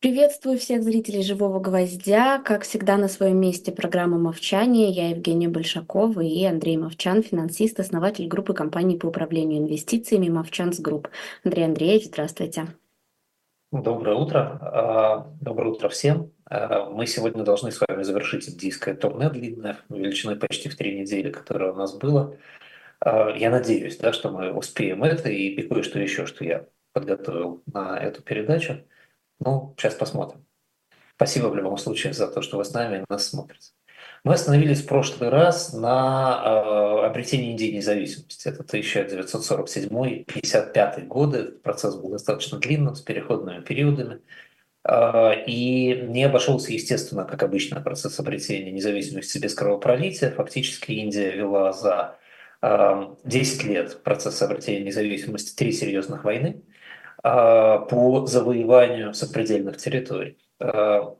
[0.00, 2.38] Приветствую всех зрителей «Живого гвоздя».
[2.38, 4.88] Как всегда, на своем месте программа «Мовчание».
[4.88, 11.08] Я Евгения Большакова и Андрей Мовчан, финансист, основатель группы компаний по управлению инвестициями «Movchan's Group».
[11.44, 12.68] Андрей Андреевич, здравствуйте.
[13.72, 14.58] Доброе утро.
[14.62, 16.32] А, доброе утро всем.
[16.46, 21.30] А, мы сегодня должны с вами завершить индийское турне длинное, величиной почти в три недели,
[21.30, 22.38] которое у нас было.
[23.00, 26.64] А, я надеюсь, да, что мы успеем это и кое-что еще, что я
[26.94, 28.78] подготовил на эту передачу.
[29.40, 30.46] Ну, сейчас посмотрим.
[31.16, 33.72] Спасибо в любом случае за то, что вы с нами нас смотрите.
[34.22, 38.48] Мы остановились в прошлый раз на э, обретении Индии независимости.
[38.48, 41.52] Это 1947-55 годы.
[41.62, 44.20] Процесс был достаточно длинным, с переходными периодами.
[44.84, 50.32] Э, и не обошелся, естественно, как обычно, процесс обретения независимости без кровопролития.
[50.32, 52.18] Фактически Индия вела за
[52.60, 56.62] э, 10 лет процесс обретения независимости три серьезных войны.
[57.22, 60.38] А, по завоеванию сопредельных территорий.
[60.58, 61.16] А,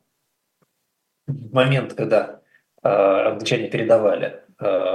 [1.26, 2.40] в момент, когда
[2.82, 4.42] а, англичане передавали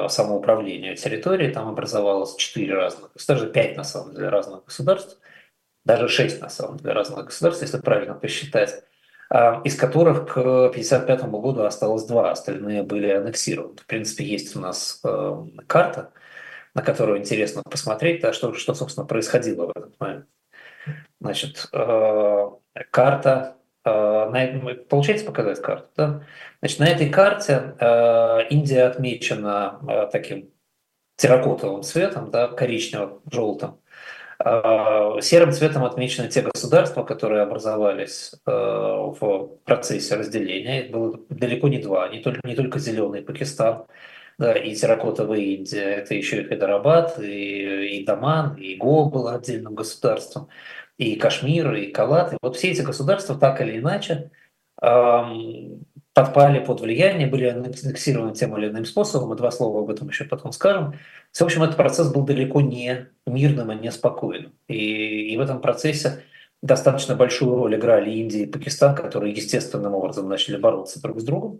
[0.09, 5.19] самоуправление территории, там образовалось четыре разных, даже пять на самом деле разных государств,
[5.83, 8.83] даже шесть на самом деле разных государств, если правильно посчитать,
[9.63, 13.77] из которых к 1955 году осталось два, остальные были аннексированы.
[13.77, 15.01] В принципе, есть у нас
[15.65, 16.11] карта,
[16.75, 20.27] на которую интересно посмотреть, да, что, что, собственно, происходило в этот момент.
[21.25, 22.49] Значит, э,
[22.91, 26.23] карта, э, получается показать карту, да?
[26.59, 30.51] Значит, на этой карте э, Индия отмечена таким
[31.17, 33.79] терракотовым цветом, да, коричневым, желтым.
[35.21, 40.83] Серым цветом отмечены те государства, которые образовались в процессе разделения.
[40.83, 43.85] Их было далеко не два, не только, не только зеленый Пакистан,
[44.37, 49.73] да, и терракотовая Индия, это еще и Хайдарабад, и, и Даман, и Го было отдельным
[49.75, 50.49] государством
[50.97, 52.33] и Кашмир, и Калат.
[52.33, 54.31] И вот все эти государства так или иначе
[54.81, 60.07] эм, подпали под влияние, были аннексированы тем или иным способом, мы два слова об этом
[60.07, 60.93] еще потом скажем.
[61.33, 64.53] В общем, этот процесс был далеко не мирным и не спокойным.
[64.67, 66.23] И, и в этом процессе
[66.61, 71.59] достаточно большую роль играли Индия и Пакистан, которые естественным образом начали бороться друг с другом,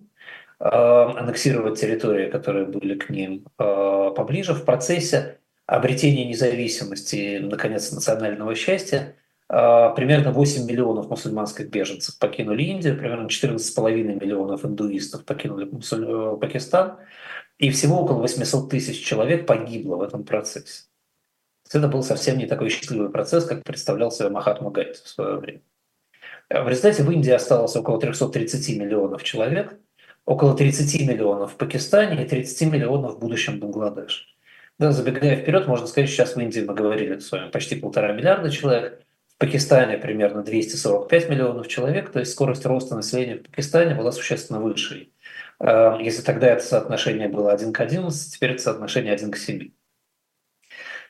[0.61, 4.53] э, аннексировать территории, которые были к ним э, поближе.
[4.53, 9.15] В процессе обретения независимости, наконец, национального счастья–
[9.47, 16.97] примерно 8 миллионов мусульманских беженцев покинули Индию, примерно 14,5 миллионов индуистов покинули э, Пакистан,
[17.57, 20.85] и всего около 800 тысяч человек погибло в этом процессе.
[21.71, 25.61] Это был совсем не такой счастливый процесс, как представлял себе Махатма Ганди в свое время.
[26.49, 29.79] В результате в Индии осталось около 330 миллионов человек,
[30.25, 34.35] около 30 миллионов в Пакистане и 30 миллионов в будущем Бангладеш.
[34.77, 38.51] Да, забегая вперед, можно сказать, сейчас в Индии мы говорили с вами почти полтора миллиарда
[38.51, 39.04] человек,
[39.37, 45.09] Пакистане примерно 245 миллионов человек, то есть скорость роста населения в Пакистане была существенно выше.
[45.59, 49.71] Э, если тогда это соотношение было 1 к 11, теперь это соотношение 1 к 7.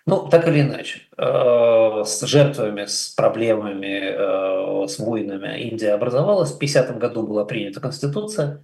[0.08, 6.52] Ну, так или иначе, э, с жертвами, с проблемами, э, с войнами Индия образовалась.
[6.52, 8.63] В 50 году была принята Конституция,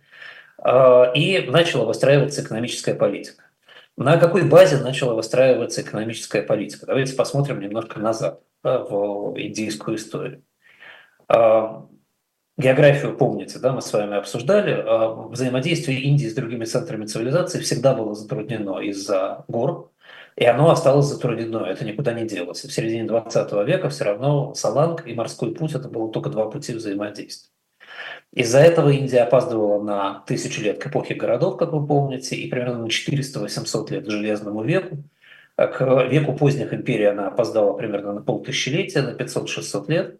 [1.15, 3.45] и начала выстраиваться экономическая политика.
[3.97, 6.85] На какой базе начала выстраиваться экономическая политика?
[6.85, 10.43] Давайте посмотрим немножко назад в индийскую историю.
[11.27, 11.87] А,
[12.57, 14.73] географию помните, да, мы с вами обсуждали.
[14.73, 19.91] А, взаимодействие Индии с другими центрами цивилизации всегда было затруднено из-за гор,
[20.35, 22.63] и оно осталось затруднено, это никуда не делось.
[22.63, 26.73] В середине 20 века все равно Саланг и морской путь– это было только два пути
[26.73, 27.51] взаимодействия.
[28.33, 32.79] Из-за этого Индия опаздывала на тысячу лет к эпохе городов, как вы помните, и примерно
[32.79, 35.03] на 400-800 лет к Железному веку.
[35.55, 40.19] К веку поздних империй она опоздала примерно на полтысячелетия, на 500-600 лет.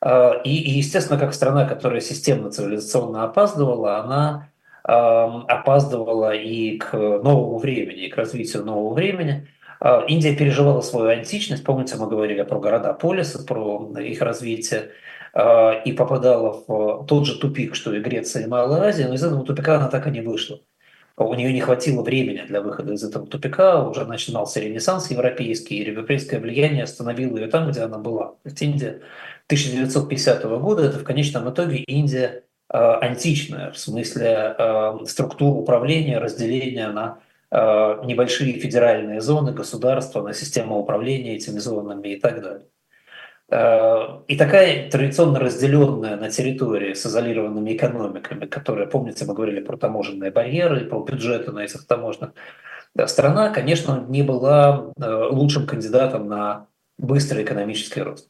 [0.00, 4.48] А, и, и, естественно, как страна, которая системно цивилизационно опаздывала, она
[4.82, 9.46] опаздывала и к новому времени, и к развитию нового времени.
[9.78, 14.90] А, Индия переживала свою античность, помните, мы говорили про города полисы, про их развитие,
[15.84, 19.44] и попадала в тот же тупик, что и Греция и Малая Азия, но из этого
[19.44, 20.58] тупика она так и не вышла
[21.26, 25.90] у нее не хватило времени для выхода из этого тупика, уже начинался ренессанс европейский, и
[25.90, 28.28] европейское влияние остановило ее там, где она была.
[28.28, 29.02] То есть Индия
[29.46, 36.88] 1950 года– это в конечном итоге Индия э, античная, в смысле э, структур управления, разделения
[36.88, 37.18] на
[37.50, 37.56] э,
[38.06, 42.69] небольшие федеральные зоны, государства, на систему управления этими зонами и так далее.
[43.50, 49.76] Э, и такая традиционно разделенная на территории с изолированными экономиками, которые, помните, мы говорили про
[49.76, 52.30] таможенные барьеры, про бюджеты на этих таможенных,
[53.06, 56.66] страна, конечно, не была э, лучшим кандидатом на
[56.98, 58.28] быстрый экономический рост.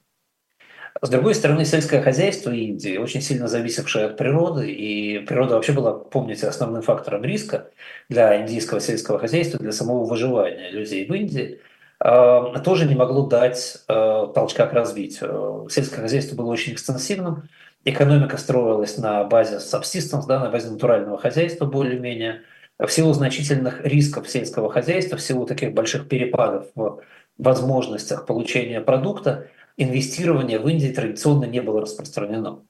[1.03, 5.93] С другой стороны, сельское хозяйство Индии, очень сильно зависевшее от природы, и природа вообще была,
[5.93, 7.71] помните, основным фактором риска
[8.09, 11.61] для индийского сельского хозяйства, для самого выживания людей в Индии,
[12.03, 15.69] тоже не могло дать а, толчка к развитию.
[15.71, 17.49] Сельское хозяйство было очень экстенсивным,
[17.85, 22.43] экономика строилась на базе subsistence, да, на базе натурального хозяйства более-менее,
[22.79, 27.01] в силу значительных рисков сельского хозяйства, в силу таких больших перепадов в
[27.37, 32.61] возможностях получения продукта, инвестирование в Индии традиционно не было распространено.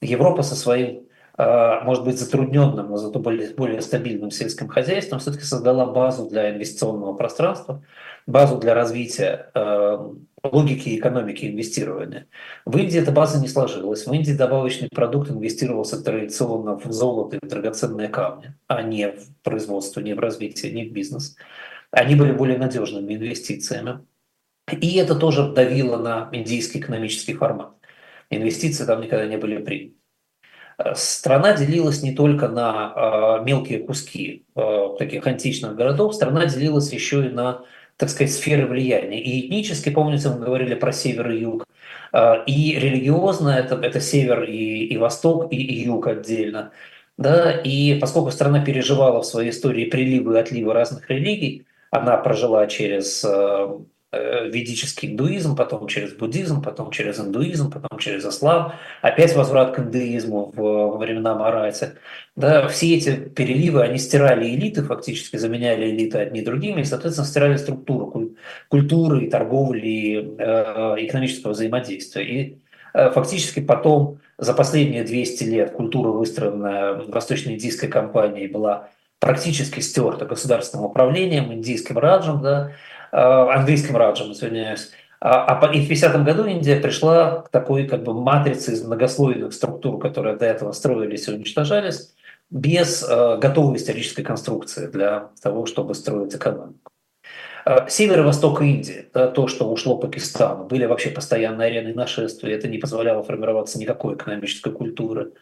[0.00, 1.04] Европа со своим,
[1.34, 6.50] а, может быть, затрудненным, но зато более, более стабильным сельским хозяйством все-таки создала базу для
[6.50, 7.82] инвестиционного пространства,
[8.30, 12.28] базу для развития а, логики экономики инвестирования.
[12.64, 14.06] В Индии эта база не сложилась.
[14.06, 19.34] В Индии добавочный продукт инвестировался традиционно в золото и в драгоценные камни, а не в
[19.42, 21.36] производство, не в развитие, не в бизнес.
[21.90, 24.06] Они были более надежными инвестициями.
[24.70, 27.72] И это тоже давило на индийский экономический формат.
[28.30, 29.96] Инвестиции там никогда не были приняты.
[30.94, 37.26] Страна делилась не только на э, мелкие куски э, таких античных городов, страна делилась еще
[37.26, 37.64] и на,
[38.00, 39.20] так сказать, сферы влияния.
[39.20, 41.66] И этнически, помните, мы говорили про север и юг,
[42.12, 46.72] э, и религиозно это, это север и, и восток, и, и юг отдельно.
[47.18, 47.52] Да?
[47.52, 53.22] И поскольку страна переживала в своей истории приливы и отливы разных религий, она прожила через
[53.24, 53.78] Э,
[54.12, 58.72] ведический индуизм, потом через буддизм, потом через индуизм, потом через ислам,
[59.02, 61.92] опять возврат к индуизму во времена Марати.
[62.34, 67.56] Да, все эти переливы, они стирали элиты, фактически заменяли элиты одни другими, и, соответственно, стирали
[67.56, 68.32] структуру
[68.68, 72.24] культуры, торговли, э, экономического взаимодействия.
[72.24, 72.58] И
[72.94, 78.88] э, фактически потом, за последние 200 лет, культура, выстроенная восточно-индийской компанией, была
[79.20, 84.90] практически стерта государственным управлением, индийским раджем, да, Э, английским раджем, извиняюсь.
[85.20, 89.52] А, а и в 50 году Индия пришла к такой как бы матрице из многослойных
[89.52, 92.14] структур, которые до этого строились и уничтожались,
[92.48, 96.90] без э, готовой исторической конструкции для того, чтобы строить экономику.
[97.66, 102.56] Э, север и восток Индии, да, то, что ушло Пакистану, были вообще постоянной ареной нашествия,
[102.56, 105.32] это не позволяло формироваться никакой экономической культуры.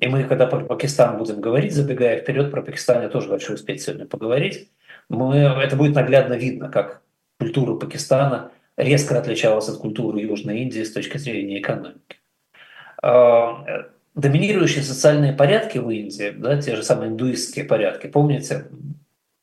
[0.00, 3.82] И мы, когда про Пакистан будем говорить, забегая вперед, про Пакистан я тоже хочу успеть
[3.82, 4.68] сегодня поговорить,
[5.08, 7.02] мы, это будет наглядно видно, как
[7.38, 12.16] культура Пакистана резко отличалась от культуры Южной Индии с точки зрения экономики.
[13.02, 18.66] А, доминирующие социальные порядки в Индии, да, те же самые индуистские порядки, помните,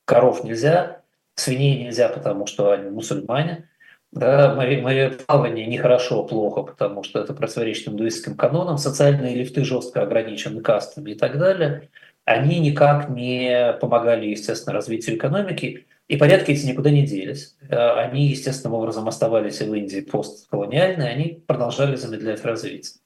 [0.05, 1.01] коров нельзя,
[1.35, 3.69] свиней нельзя, потому что они мусульмане,
[4.11, 11.11] да, мореплавание нехорошо, плохо, потому что это противоречит индуистским канонам, социальные лифты жестко ограничены кастами
[11.11, 11.89] и так далее,
[12.23, 17.55] они никак не помогали, естественно, развитию экономики, и порядки эти никуда не делись.
[17.69, 23.01] Э, они естественным образом оставались в Индии постколониальные, они продолжали замедлять развитие.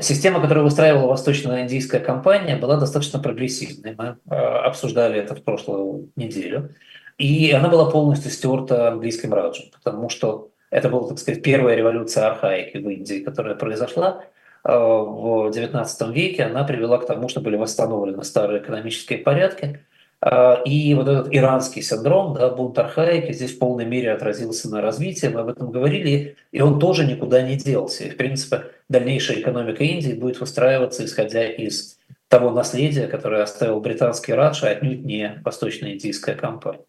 [0.00, 3.94] Система, которую выстраивала восточно-индийская компания, была достаточно прогрессивной.
[3.94, 6.74] Мы э, обсуждали это в прошлую неделю.
[7.18, 12.26] И она была полностью стерта английским раджем, потому что это была, так сказать, первая революция
[12.26, 14.24] архаики в Индии, которая произошла
[14.64, 16.44] э, в XIX веке.
[16.44, 19.84] Она привела к тому, что были восстановлены старые экономические порядки–
[20.24, 25.26] и вот этот иранский синдром, да, бунт архаики здесь в полной мере отразился на развитии,
[25.26, 28.04] мы об этом говорили, и он тоже никуда не делся.
[28.04, 31.98] И, в принципе, дальнейшая экономика Индии будет выстраиваться, исходя из
[32.28, 36.84] того наследия, которое оставил британский Радж, а отнюдь не восточно-индийская компания.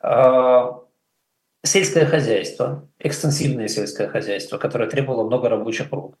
[0.00, 0.78] А,
[1.64, 6.16] сельское хозяйство, экстенсивное сельское хозяйство, которое требовало много рабочих рук.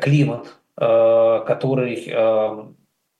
[0.00, 2.74] Климат, а, который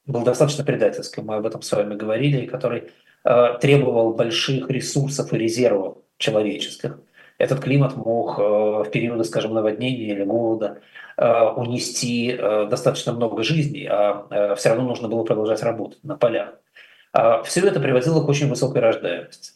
[0.07, 2.91] был достаточно предательским, мы об этом с вами говорили, который
[3.25, 6.99] э, требовал больших ресурсов и резервов человеческих.
[7.39, 10.81] Этот климат мог э, в периоды, скажем, наводнения или голода
[11.17, 16.17] э, унести э, достаточно много жизней, а э, все равно нужно было продолжать работать на
[16.17, 16.55] полях.
[17.15, 19.53] Э, все это приводило к очень высокой рождаемости.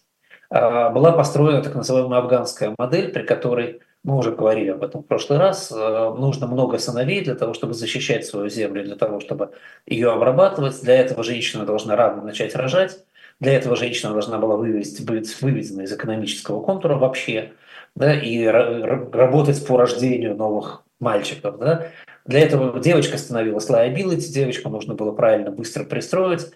[0.50, 5.06] Э, была построена так называемая афганская модель, при которой мы уже говорили об этом в
[5.06, 9.50] прошлый раз, э, нужно много сыновей для того, чтобы защищать свою землю, для того, чтобы
[9.84, 10.80] ее обрабатывать.
[10.80, 13.04] Для этого женщина должна рано начать рожать.
[13.40, 17.52] Для этого женщина должна была вывести, быть выведена из экономического контура вообще,
[17.96, 21.58] да, и работать по рождению новых мальчиков.
[21.58, 21.88] Да.
[22.26, 26.46] Для этого девочка становилась liability, девочку нужно было правильно быстро пристроить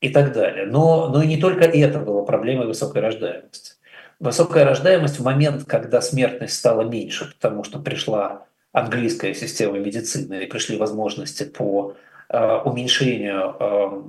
[0.00, 0.66] и так далее.
[0.66, 3.74] Но, но и не только это было проблемой высокой рождаемости.
[4.18, 10.46] Высокая рождаемость в момент, когда смертность стала меньше, потому что пришла английская система медицины и
[10.46, 11.94] пришли возможности по
[12.28, 14.02] э, уменьшению э,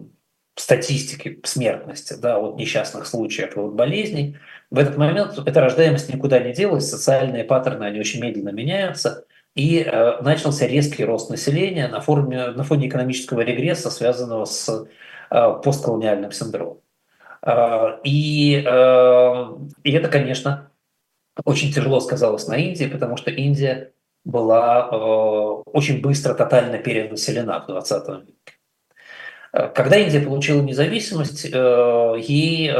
[0.55, 4.37] статистики смертности да, от несчастных случаев и от болезней,
[4.69, 9.79] в этот момент эта рождаемость никуда не делась, социальные паттерны, они очень медленно меняются, и
[9.79, 14.87] э, начался резкий рост населения на, форме, на фоне экономического регресса, связанного с
[15.29, 16.79] э, постколониальным синдромом.
[17.47, 19.45] Э, и, э,
[19.83, 20.69] и это, конечно,
[21.45, 23.93] очень тяжело сказалось на Индии, потому что Индия
[24.25, 24.95] была э,
[25.71, 28.33] очень быстро тотально перенаселена в 20 веке.
[29.53, 32.73] Э, когда Индия получила независимость, ей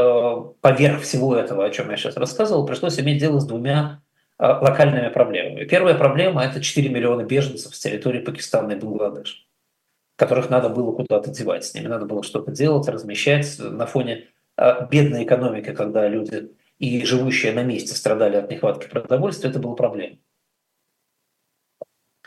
[0.60, 4.02] поверх всего этого, о чем я сейчас рассказывал, пришлось иметь дело с двумя
[4.38, 5.64] локальными проблемами.
[5.64, 9.48] Первая проблема– это 4 миллиона беженцев с территории Пакистана и Бангладеш,
[10.16, 14.28] которых надо было куда-то девать, с ними надо было что-то делать, размещать на фоне
[14.90, 20.16] бедной экономики, когда люди и живущие на месте страдали от нехватки продовольствия, это была проблема.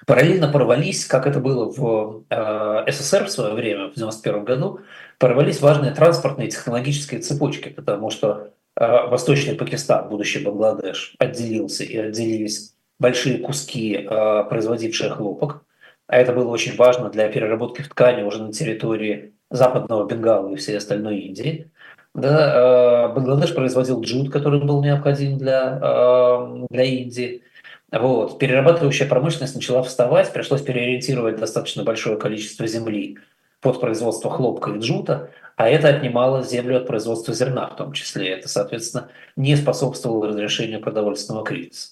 [0.08, 4.80] Параллельно порвались, как это было в э, СССР в свое время, в 1991 году,
[5.20, 11.98] порвались важные транспортные и технологические цепочки, потому что э, Восточный Пакистан, будущий Бангладеш, отделился и
[11.98, 14.08] отделились большие куски,
[14.50, 15.66] производившие хлопок.
[16.08, 20.56] А это было очень важно для переработки в ткани уже на территории западного Бенгала и
[20.56, 21.71] всей остальной Индии.
[22.14, 26.38] Да, Бангладеш производил джут, который был необходим для,
[26.70, 27.44] для Индии.
[27.92, 28.40] Вот.
[28.40, 33.18] Перерабатывающая промышленность начала вставать, пришлось переориентировать достаточно большое количество земли
[33.62, 38.30] под производство хлопка и джута, а это отнимало землю от производства зерна в том числе.
[38.30, 41.92] Это, соответственно, не способствовало разрешению продовольственного кризиса.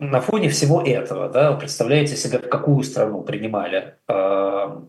[0.00, 4.80] На фоне всего этого, да, представляете себе, в какую страну принимали э,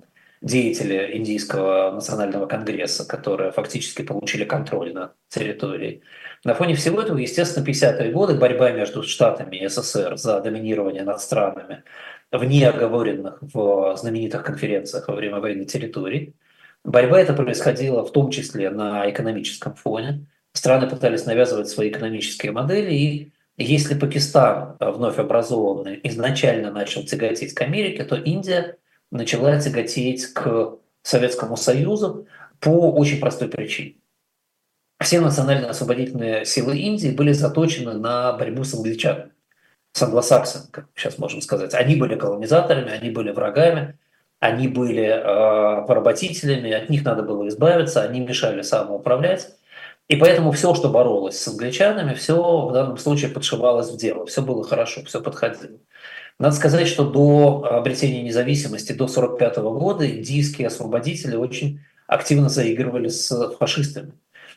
[0.41, 6.01] деятели Индийского национального конгресса, которые фактически получили контроль над территорией.
[6.43, 11.21] На фоне всего этого, естественно, 50-е годы борьба между Штатами и СССР за доминирование над
[11.21, 11.83] странами
[12.31, 16.35] в неоговоренных в знаменитых конференциях во время войны территорий.
[16.83, 20.27] Борьба эта происходила в том числе на экономическом фоне.
[20.53, 27.61] Страны пытались навязывать свои экономические модели, и если Пакистан, вновь образованный, изначально начал тяготеть к
[27.61, 28.77] Америке, то Индия
[29.11, 32.27] начала тяготеть к Советскому Союзу
[32.59, 33.95] по очень простой причине
[34.99, 39.31] все национально-освободительные силы Индии были заточены на борьбу с англичанами,
[39.91, 41.73] с англосаксами, как сейчас можем сказать.
[41.73, 43.97] Они были колонизаторами, они были врагами,
[44.39, 49.49] они были э, поработителями, от них надо было избавиться, они мешали самоуправлять.
[50.07, 54.41] И поэтому все, что боролось с англичанами, все в данном случае подшивалось в дело, все
[54.41, 55.79] было хорошо, все подходило.
[56.39, 63.51] Надо сказать, что до обретения независимости, до 1945 года индийские освободители очень активно заигрывали с
[63.57, 64.13] фашистами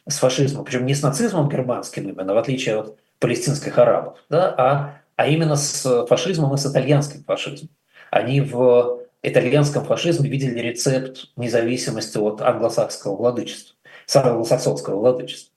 [0.09, 5.01] с фашизмом, причем не с нацизмом германским именно, в отличие от палестинских арабов, да, а,
[5.17, 7.71] а именно с фашизмом и с итальянским фашизмом.
[8.11, 13.77] Они в итальянском фашизме видели рецепт независимости от англосакского владычества,
[14.15, 15.53] англосаксонского владычества.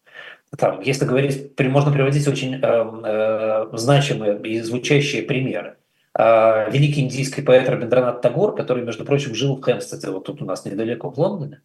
[0.57, 5.77] Там, если говорить, можно приводить очень э, э, значимые и звучащие примеры.
[6.17, 10.45] Э, великий индийский поэт Рабиндранат Тагор, который, между прочим, жил в Хэмстеде, вот тут у
[10.45, 11.61] нас недалеко, в Лондоне,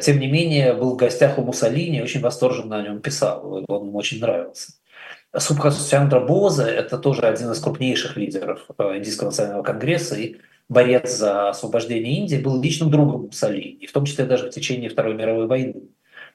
[0.00, 3.98] тем не менее, был в гостях у Муссолини, очень восторженно о нем писал, он ему
[3.98, 4.72] очень нравился.
[5.36, 10.36] Субхас Чандра Боза– это тоже один из крупнейших лидеров э, Индийского национального конгресса и
[10.68, 15.14] борец за освобождение Индии, был личным другом Муссолини, в том числе даже в течение Второй
[15.14, 15.82] мировой войны.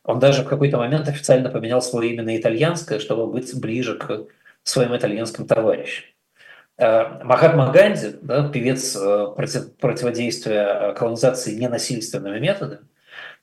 [0.04, 4.28] Он даже в какой-то момент официально поменял свое имя на итальянское, чтобы быть ближе к
[4.64, 6.06] своим итальянским товарищам.
[6.80, 12.84] Э, Махатма Ганди, да, певец э, против, противодействия колонизации ненасильственными методами,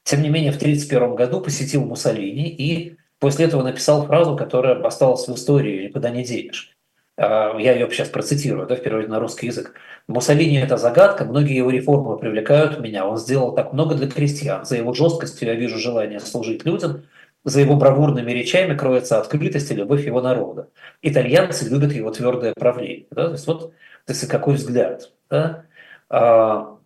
[0.04, 5.28] тем не менее, в 1931 году посетил Муссолини и после этого написал фразу, которая осталась
[5.28, 6.72] в истории, никуда не денешь.
[7.18, 9.74] Я ее сейчас процитирую, да, в переводе на русский язык.
[10.06, 13.06] Муссолини– это загадка, многие его реформы привлекают меня.
[13.06, 14.64] Он сделал так много для крестьян.
[14.64, 17.04] За его жесткостью я вижу желание служить людям,
[17.46, 20.68] за его бравурными речами кроется открытость и любовь его народа.
[21.00, 23.06] Итальянцы любят его твердое правление.
[23.10, 23.26] Да?
[23.26, 23.72] То есть вот
[24.04, 25.10] то есть какой взгляд.
[25.30, 25.64] Да?
[26.10, 26.76] А,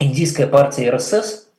[0.00, 1.44] индийская партия РСС–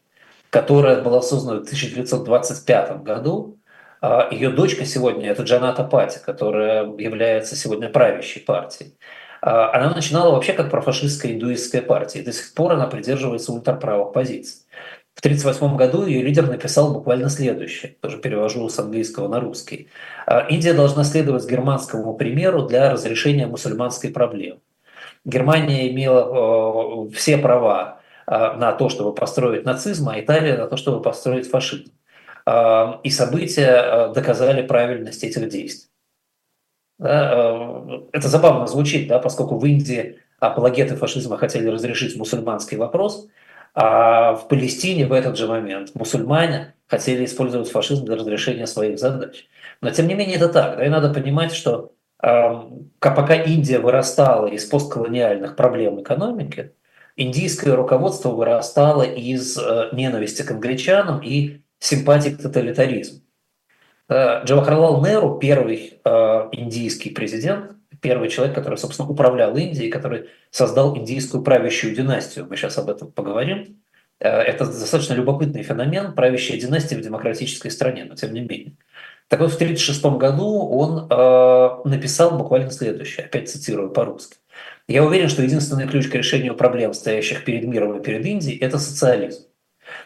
[0.49, 3.57] которая была создана в 1925 году.
[4.01, 8.97] А Ее дочка сегодня– это Джаната Пати, которая является сегодня правящей партией.
[9.41, 12.21] А она начинала вообще как профашистская индуистская партия.
[12.21, 14.61] До сих пор она придерживается ультраправых позиций.
[15.19, 19.89] В 1938 году ее лидер написал буквально следующее, тоже перевожу с английского на русский.
[20.25, 24.61] «А Индия должна следовать германскому примеру для разрешения мусульманской проблемы.
[25.25, 30.77] Германия имела э, все права а, на то, чтобы построить нацизм, а Италия на то,
[30.77, 31.91] чтобы построить фашизм.
[32.45, 35.89] А, и события а, доказали правильность этих действий.
[36.97, 43.27] Это забавно звучит, да, поскольку в Индии апологеты фашизма хотели разрешить мусульманский вопрос,
[43.73, 49.47] А в Палестине в этот же момент мусульмане хотели использовать фашизм для разрешения своих задач.
[49.81, 50.77] Но тем не менее это так.
[50.77, 52.27] Да, и надо понимать, что э,
[52.99, 56.73] пока Индия вырастала из постколониальных проблем экономики,
[57.15, 63.21] индийское руководство вырастало из э, ненависти к англичанам и симпатии к тоталитаризму.
[64.09, 66.09] Э, Джавахарлал Неру, первый э,
[66.51, 72.47] индийский президент, первый человек, который, собственно, управлял Индией, который создал индийскую правящую династию.
[72.49, 73.81] Мы сейчас об этом поговорим.
[74.19, 78.73] Э, это достаточно любопытный феномен, правящая династия в демократической стране, но тем не менее.
[79.27, 84.37] Так вот, в 1936 году он э, написал буквально следующее, опять цитирую по-русски.
[84.87, 88.79] «Я уверен, что единственный ключ к решению проблем, стоящих перед миром и перед Индией, это
[88.79, 89.43] социализм.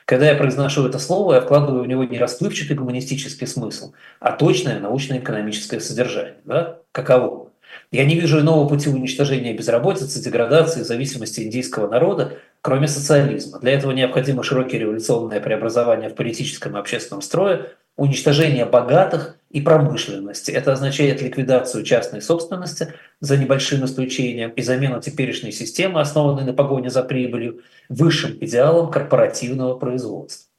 [0.05, 4.79] Когда я произношу это слово, я вкладываю в него не расплывчатый гуманистический смысл, а точное
[4.79, 6.37] научно-экономическое содержание.
[6.45, 6.79] Да?
[6.91, 7.52] Каково?
[7.93, 13.59] Я не вижу иного пути уничтожения безработицы, деградации, зависимости индийского народа, кроме социализма.
[13.59, 20.49] Для этого необходимо широкие революционные преобразования в политическом и общественном строе, уничтожение богатых и промышленности.
[20.49, 26.89] Это означает ликвидацию частной собственности за небольшим исключением и замену теперешней системы, основанной на погоне
[26.89, 30.49] за прибылью, высшим идеалом корпоративного производства.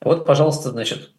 [0.00, 1.12] Вот, пожалуйста, значит,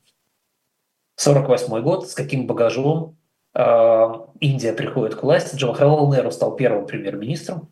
[1.17, 3.15] 48 год, с каким багажом
[3.55, 5.55] Индия приходит к власти.
[5.55, 7.69] Джавахарлал Неру стал первым премьер-министром.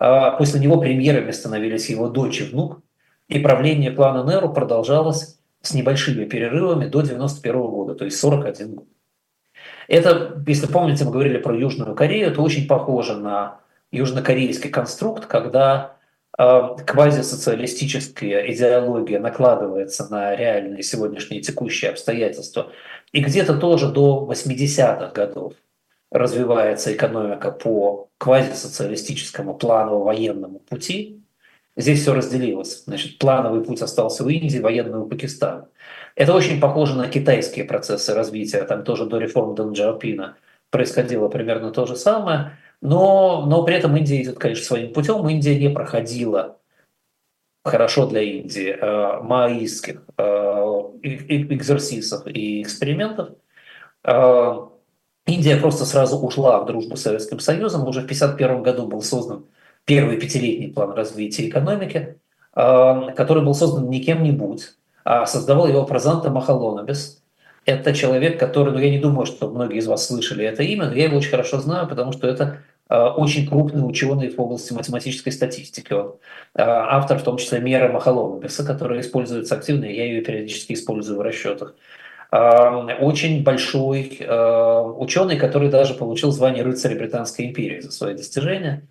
[0.00, 2.80] Э, после него премьерами становились его дочь и внук.
[3.28, 8.86] И правление клана Неру продолжалось с небольшими перерывами до 91 года, то есть 41 год.
[9.88, 15.96] Это, если помните, мы говорили про Южную Корею, это очень похоже на южнокорейский конструкт, когда
[16.38, 22.70] э, квазисоциалистическая идеология накладывается на реальные сегодняшние текущие обстоятельства.
[23.16, 25.54] И где-то тоже до 80-х годов
[26.10, 31.22] развивается экономика по квазисоциалистическому планово-военному пути,
[31.78, 32.84] Здесь все разделилось.
[32.84, 35.68] Значит, плановый путь остался у Индии, военный у Пакистана.
[36.14, 38.64] Это очень похоже на китайские процессы развития.
[38.64, 40.36] Там тоже до реформ Дэн Джаопина
[40.70, 42.52] происходило примерно то же самое.
[42.80, 45.28] Но, но при этом Индия идет, конечно, своим путем.
[45.28, 46.58] Индия не проходила
[47.62, 50.35] хорошо для Индии э, маоистских э,
[51.06, 53.30] экзерсисов и экспериментов.
[54.04, 54.58] Э,
[55.26, 57.86] Индия просто сразу ушла в дружбу с Советским Союзом.
[57.86, 59.46] Уже в 1951 году был создан
[59.84, 62.18] первый пятилетний план развития экономики,
[62.52, 67.22] а, который был создан не кем-нибудь, а создавал его Прозанта Махалонобис.
[67.64, 70.94] Это человек, который, ну я не думаю, что многие из вас слышали это имя, но
[70.94, 72.58] я его очень хорошо знаю, потому что это а,
[72.88, 75.92] очень крупный ученый в области математической статистики.
[75.92, 76.14] Он
[76.54, 81.22] а, автор в том числе меры Махалонобиса, которая используется активно, я ее периодически использую в
[81.22, 81.74] расчетах.
[82.30, 84.20] Очень большой
[84.98, 88.82] ученый, который даже получил звание рыцаря Британской империи за свои достижения.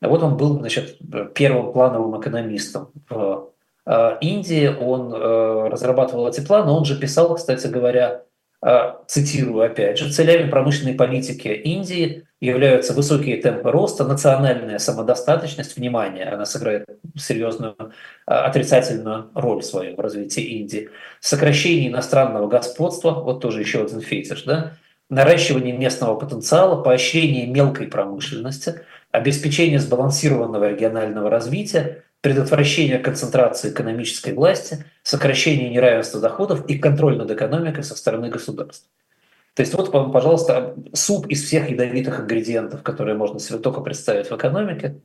[0.00, 0.98] Вот он был значит,
[1.34, 3.50] первым плановым экономистом в
[3.86, 4.68] э, Индии.
[4.68, 6.70] Он э, разрабатывал эти планы.
[6.70, 8.27] Он же писал, кстати говоря, э,
[9.06, 16.44] цитирую опять же, целями промышленной политики Индии являются высокие темпы роста, национальная самодостаточность, внимание, она
[16.44, 17.76] сыграет серьезную
[18.26, 20.90] отрицательную роль свою в развитии Индии,
[21.20, 24.72] сокращение иностранного господства, вот тоже еще один фетиш, да,
[25.08, 35.70] наращивание местного потенциала, поощрение мелкой промышленности– обеспечение сбалансированного регионального развития, предотвращение концентрации экономической власти, сокращение
[35.70, 38.88] неравенства доходов и контроль над экономикой со стороны государства.
[39.54, 44.36] То есть вот, пожалуйста, суп из всех ядовитых ингредиентов, которые можно себе только представить в
[44.36, 45.00] экономике,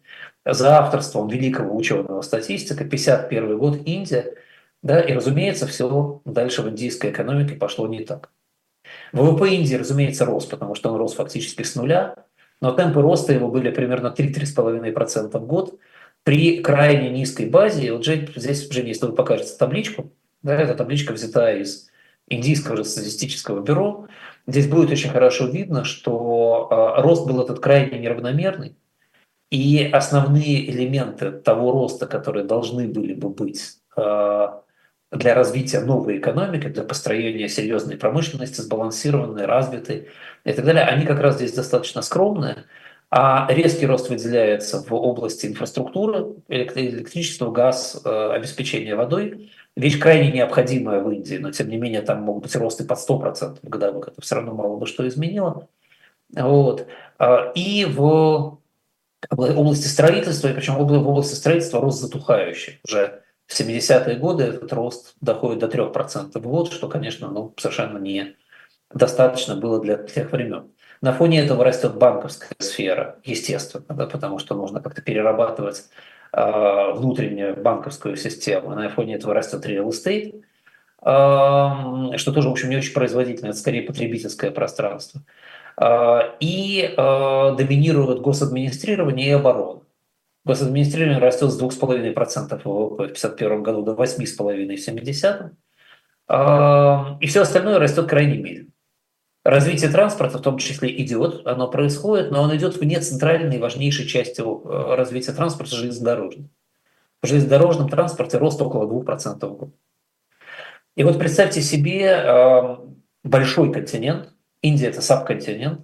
[0.45, 4.35] за авторством великого ученого статистика, 51 год, Индия,
[4.83, 8.29] да, и, разумеется, все дальше в индийской экономике пошло не так.
[9.11, 12.15] ВВП Индии, разумеется, рос, потому что он рос фактически с нуля,
[12.61, 15.79] но темпы роста его были примерно 3-3,5% в год
[16.23, 17.93] при крайне низкой базе.
[17.93, 21.89] Вот здесь, Женя, если вы покажете табличку, да, эта табличка взята из
[22.27, 24.07] Индийского статистического бюро,
[24.47, 28.75] здесь будет очень хорошо видно, что э, рост был этот крайне неравномерный,
[29.51, 34.47] и основные элементы того роста, которые должны были бы быть э,
[35.11, 40.09] для развития новой экономики, для построения серьезной промышленности, сбалансированной, развитой
[40.43, 42.65] и так далее, они как раз здесь достаточно скромные,
[43.15, 50.99] а резкий рост выделяется в области инфраструктуры, электричества, газ, э, обеспечения водой, вещь крайне необходимая
[50.99, 54.33] в Индии, но тем не менее там могут быть росты под 100% годовых, это все
[54.33, 55.67] равно мало бы что изменило.
[56.35, 56.87] Вот.
[57.19, 58.57] А, и в
[59.29, 62.79] области строительства, и причем в области строительства рост затухающий.
[62.83, 67.99] Уже в 70-е годы этот рост доходит до 3% в год, что, конечно, ну, совершенно
[67.99, 68.37] не
[68.91, 70.71] достаточно было для тех времен.
[71.03, 75.89] На фоне этого растет банковская сфера, естественно, да, потому что нужно как-то перерабатывать
[76.31, 78.73] внутреннюю банковскую систему.
[78.73, 80.41] На фоне этого растет real estate,
[82.17, 85.21] что тоже, в общем, не очень производительно, это скорее потребительское пространство.
[86.39, 89.81] И доминирует госадминистрирование и оборона.
[90.45, 95.51] Госадминистрирование растет с 2,5% ВВП в 1951 году до 8,5% в 1970.
[97.21, 98.69] И все остальное растет крайне медленно.
[99.43, 104.41] Развитие транспорта в том числе идет, оно происходит, но он идет вне центральной важнейшей части
[104.41, 106.47] э, развития транспорта железнодорожного.
[107.21, 109.69] В железнодорожном транспорте рост около 2% в год.
[110.95, 112.77] И вот представьте себе э,
[113.25, 114.29] большой континент,
[114.61, 115.81] Индия это сабконтинент,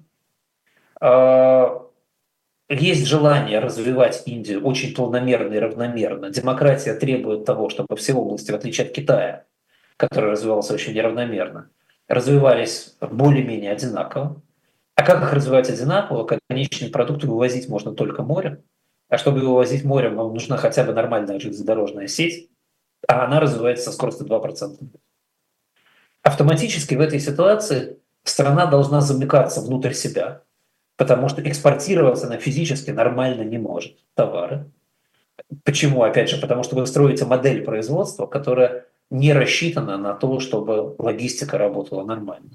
[1.02, 1.66] э,
[2.70, 6.30] есть желание развивать Индию очень планомерно и равномерно.
[6.30, 9.46] Демократия требует того, чтобы все области, в отличие от Китая,
[9.98, 11.72] который развивался очень неравномерно,
[12.10, 14.42] развивались более-менее одинаково.
[14.96, 16.26] А как их развивать одинаково?
[16.26, 18.64] Как конечный продукт вывозить можно только морем.
[19.08, 22.50] А чтобы его возить морем, вам нужна хотя бы нормальная железнодорожная сеть,
[23.08, 24.78] а она развивается со скоростью 2%.
[26.22, 30.44] Автоматически в этой ситуации страна должна замыкаться внутрь себя,
[30.98, 34.70] потому что экспортироваться она физически нормально не может товары.
[35.64, 36.04] Почему?
[36.04, 41.58] Опять же, потому что вы строите модель производства, которая не рассчитана на то, чтобы логистика
[41.58, 42.52] работала нормально.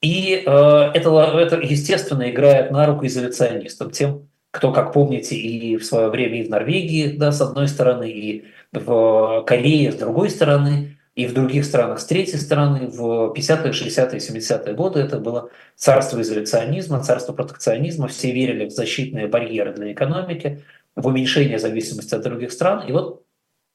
[0.00, 0.50] И э,
[0.94, 6.40] это, это, естественно, играет на руку изоляционистам, тем, кто, как помните, и в свое время
[6.40, 11.34] и в Норвегии, да, с одной стороны, и в Корее с другой стороны, и в
[11.34, 12.86] других странах с третьей стороны.
[12.86, 18.06] В 50-е, 60-е, 70-е годы это было царство изоляционизма, царство протекционизма.
[18.06, 20.62] Все верили в защитные барьеры для экономики,
[20.94, 22.86] в уменьшение зависимости от других стран.
[22.86, 23.24] И вот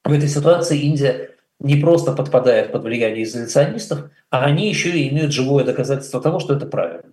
[0.04, 5.32] в этой ситуации Индия не просто подпадает под влияние изоляционистов, а они еще и имеют
[5.32, 7.12] живое доказательство того, что это правильно.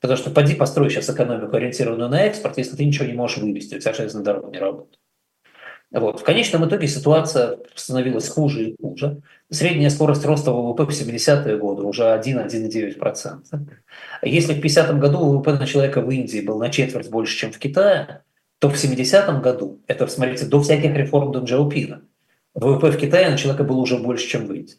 [0.00, 3.76] Потому что поди построй сейчас экономику, ориентированную на экспорт, если ты ничего не можешь вывести,
[3.76, 4.98] у тебя железная дорога не работает.
[5.92, 6.20] Вот.
[6.20, 9.22] В конечном итоге ситуация становилась хуже и хуже.
[9.50, 13.42] Средняя скорость роста ВВП в 70-е годы уже 1-1,9%.
[14.22, 17.58] Если в 50-м году ВВП на человека в Индии был на четверть больше, чем в
[17.58, 18.22] Китае,
[18.58, 22.02] то в 70-м году, это, смотрите, до всяких реформ Дон Джаопина,
[22.56, 24.76] ВВП в Китае на человека был уже больше, чем в Индии.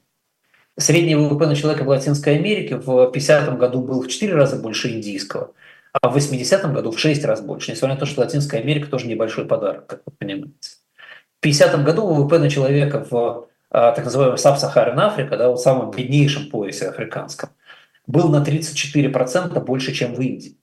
[0.79, 4.91] Средний ВВП на человека в Латинской Америке в 50-м году был в 4 раза больше
[4.91, 5.53] индийского,
[5.93, 9.07] а в 80-м году в 6 раз больше, несмотря на то, что Латинская Америка тоже
[9.07, 10.71] небольшой подарок, как вы понимаете.
[11.39, 15.91] В 50-м году ВВП на человека в а, так называемой Саб-Сахарен Африка, да, в самом
[15.91, 17.49] беднейшем поясе африканском,
[18.07, 20.57] был на 34% больше, чем в Индии.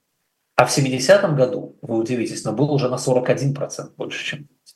[0.57, 4.74] А в 70-м году, вы удивитесь, но был уже на 41% больше, чем в Индии.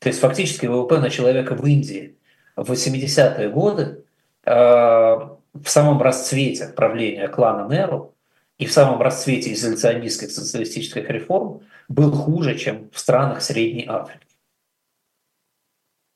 [0.00, 2.16] То есть фактически ВВП на человека в Индии
[2.56, 4.04] в 80-е годы
[4.44, 8.14] э, в самом расцвете правления клана Неру
[8.58, 14.26] и в самом расцвете изоляционистских социалистических реформ был хуже, чем в странах Средней Африки.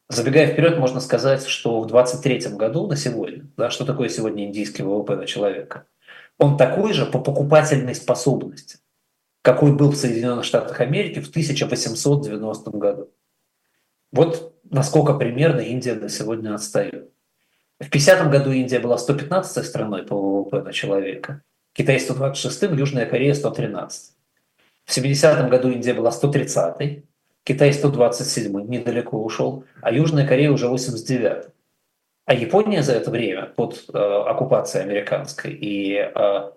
[0.08, 4.82] Забегая вперед, можно сказать, что в 23 году на сегодня, да, что такое сегодня индийский
[4.82, 5.86] ВВП на человека,
[6.38, 8.78] он такой же по покупательной способности,
[9.42, 13.10] какой был в Соединенных Штатах Америки в 1890 году.
[14.14, 17.10] Вот насколько примерно Индия на сегодня отстает.
[17.80, 23.34] В 50 году Индия была 115 страной по ВВП на человека, Китай 126, Южная Корея
[23.34, 24.12] 113.
[24.84, 27.02] В 70 году Индия была 130,
[27.42, 31.46] Китай 127, недалеко ушел, а Южная Корея уже 89.
[32.26, 36.50] А Япония за это время под э, оккупацией американской и э,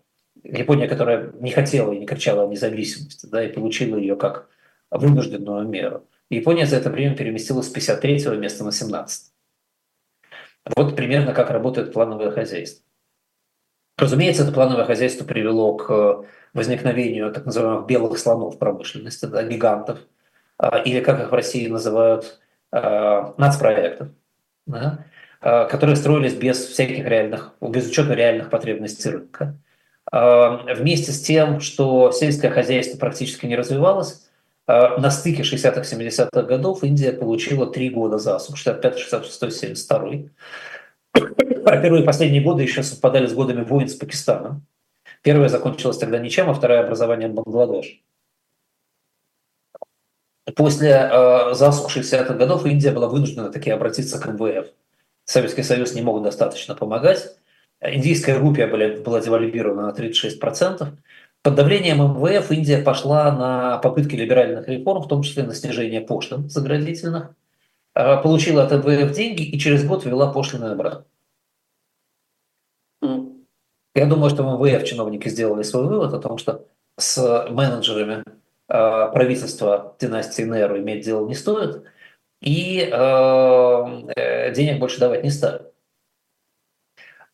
[0.43, 4.47] Япония, которая не хотела и не кричала о независимости, да, и получила ее как
[4.91, 9.31] вынужденную меру– Япония за это время переместилась с 53 места на 17.
[10.75, 12.83] Вот примерно как работает плановое хозяйство.
[13.97, 19.99] Разумеется, это плановое хозяйство привело к возникновению так называемых белых слонов промышленности, да, гигантов,
[20.57, 22.39] а, или как их в России называют,
[22.71, 24.09] а, нацпроектов,
[24.65, 25.05] да,
[25.41, 29.57] а, которые строились без всяких реальных, без учета реальных потребностей рынка.
[30.09, 34.26] Вместе с тем, что сельское хозяйство практически не развивалось,
[34.67, 40.29] на стыке 60-х, 70-х годов Индия получила три года засух, 65 66 72
[41.65, 44.65] А первые и последние годы еще совпадали с годами войн с Пакистаном.
[45.21, 48.01] Первая закончилась тогда ничем, а вторая образованием Бангладеш.
[50.55, 54.67] После э, засух 60-х годов Индия была вынуждена таки обратиться к МВФ.
[55.25, 57.37] Советский Союз не мог достаточно помогать.
[57.81, 60.87] Индийская рупия была, была девальвирована на 36%.
[61.43, 66.49] Под давлением МВФ Индия пошла на попытки либеральных реформ, в том числе на снижение пошлин
[66.49, 67.35] заградительных,
[67.93, 71.05] а, получила от МВФ деньги и через год ввела пошлины обратно.
[73.95, 76.65] Я думаю, что МВФ чиновники сделали свой вывод о том, что
[76.97, 78.23] с менеджерами
[78.67, 81.83] а, правительства династии Неру иметь дело не стоит,
[82.41, 85.61] и э, денег больше давать не стали.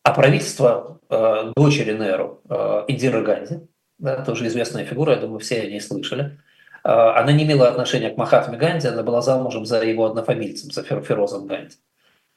[0.03, 3.67] А правительство э, дочери Неру, э, Индира Ганди,
[4.03, 6.37] да, тоже известная фигура, я думаю, все о ней слышали,
[6.83, 10.83] э, она не имела отношения к Махатме Ганди, она была замужем за его однофамильцем, за
[10.83, 11.75] Ферозом Ганди.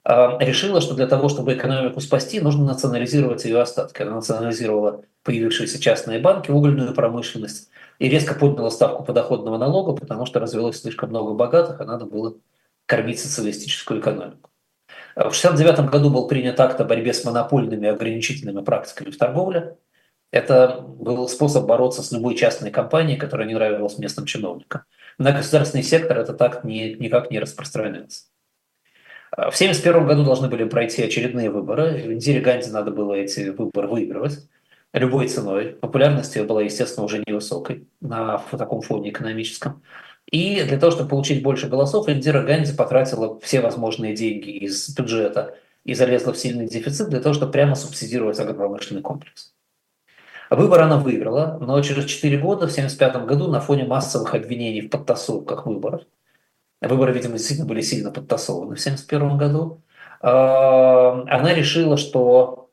[0.05, 4.03] Э, решила, что для того, чтобы экономику спасти, нужно национализировать ее остатки.
[4.03, 10.39] Она национализировала появившиеся частные банки, угольную промышленность и резко подняла ставку подоходного налога, потому что
[10.39, 12.37] развелось слишком много богатых, а надо было
[12.87, 14.51] кормить социалистическую экономику.
[15.17, 19.77] В 1969 году был принят акт о борьбе с монопольными ограничительными практиками в торговле.
[20.31, 24.83] Это был способ бороться с любой частной компанией, которая не нравилась местным чиновникам.
[25.19, 28.25] На государственный сектор этот акт не, никак не распространялся.
[29.31, 32.13] В 1971 году должны были пройти очередные выборы.
[32.13, 34.49] Индире Ганди надо было эти выборы выигрывать
[34.93, 35.77] любой ценой.
[35.81, 39.83] Популярность ее была, естественно, уже невысокой на таком фоне экономическом.
[40.31, 45.55] И для того, чтобы получить больше голосов, Индира Ганди потратила все возможные деньги из бюджета
[45.85, 49.56] и залезла в сильный дефицит для того, чтобы прямо субсидировать агропромышленный комплекс.
[50.51, 54.91] Выбор она выиграла, но через 4 года, в 1975 году, на фоне массовых обвинений в
[54.91, 56.03] подтасовках выборов,
[56.81, 59.83] выборы, видимо, действительно были сильно подтасованы в 1971 году,
[60.21, 62.71] а, она решила, что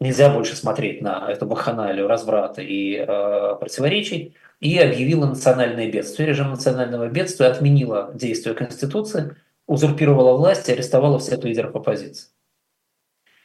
[0.00, 6.28] нельзя больше смотреть на эту баханалию разврата и э, противоречий, и объявила национальное бедствие.
[6.28, 12.28] Режим национального бедствия отменила действие Конституции, узурпировала власть и арестовала всех лидеров оппозиции.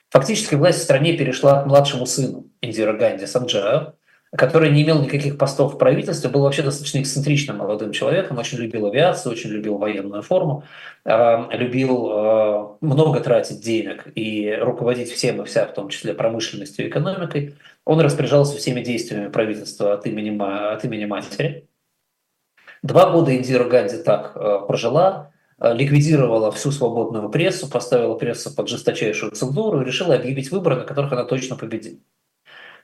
[0.10, 3.96] Фактически власть в стране перешла к младшему сыну Индира Ганди Санджаю,
[4.36, 8.86] который не имел никаких постов в правительстве, был вообще достаточно эксцентричным молодым человеком, очень любил
[8.86, 10.64] авиацию, очень любил военную форму,
[11.04, 16.86] а, любил а, много тратить денег и руководить всем и вся, в том числе промышленностью
[16.86, 17.56] и экономикой.
[17.86, 20.38] Он распоряжался всеми действиями правительства от имени,
[20.74, 21.68] от имени матери.
[22.84, 29.32] Два года Индира Ганди так а, прожила, ликвидировала всю свободную прессу, поставила прессу под жесточайшую
[29.32, 32.00] цензуру и решила объявить выборы, на которых она точно победит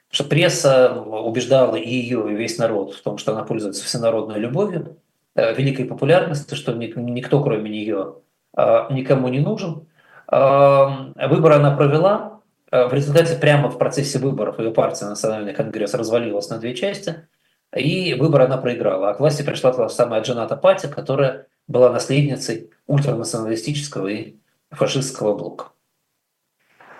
[0.09, 4.97] что пресса убеждала и ее, и весь народ в том, что она пользуется всенародной любовью,
[5.35, 8.15] э, великой популярностью, что никто, кроме нее,
[8.57, 9.87] э, никому не нужен.
[10.31, 10.87] Э,
[11.27, 12.35] выборы она провела.
[12.71, 17.27] В результате прямо в процессе выборов ее партия Национальный конгресс развалилась на две части,
[17.73, 19.09] и выборы она проиграла.
[19.09, 24.35] А к власти пришла та самая Джаната Пати, которая была наследницей ультранационалистического и
[24.71, 25.67] фашистского блока.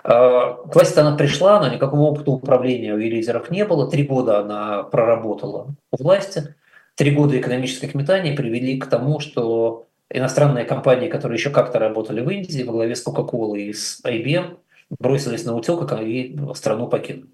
[0.06, 3.90] К власти она пришла, но никакого опыта управления у лидеров не было.
[3.90, 6.54] Три года она проработала у власти.
[6.94, 12.30] Три года экономических метаний привели к тому, что иностранные компании, которые еще как-то работали в
[12.30, 14.58] Индии, во главе с Coca-Cola и с IBM,
[15.00, 17.30] бросились на утек и страну покинули.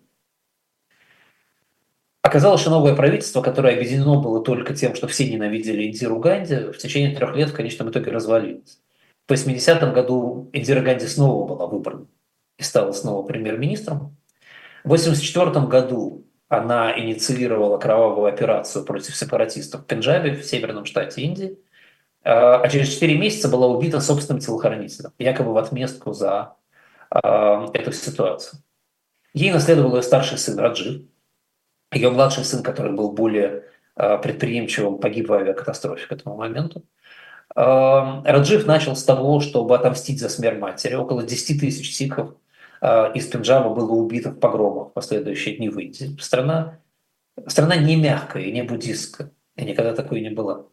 [2.23, 6.79] Оказалось, что новое правительство, которое объединено было только тем, что все ненавидели Индиру Ганди, в
[6.79, 8.81] течение трех лет в конечном итоге развалилось.
[9.27, 12.07] В 80-м году Индира Ганди снова была выбрана
[12.59, 14.17] и стала снова премьер-министром.
[14.85, 21.59] В 1984 году она инициировала кровавую операцию против сепаратистов в Пенджабе, в северном штате Индии,
[22.25, 26.57] а, а через 4 месяца была убита собственным телохранителем, якобы в отместку за
[27.11, 28.61] а, эту ситуацию.
[29.33, 31.03] Ей наследовал ее старший сын Раджив.
[31.91, 33.65] Ее младший сын, который был более
[33.97, 36.85] а, предприимчивым, погиб в авиакатастрофе к этому моменту.
[37.55, 40.95] Раджив начал с того, чтобы отомстить за смерть матери.
[40.95, 42.35] Около 10 тысяч сикхов
[42.83, 46.17] из Пенджаба было убито в погромах в последующие дни в Индии.
[46.21, 46.81] Страна,
[47.47, 50.67] страна не мягкая и не буддистская, и никогда такой не была.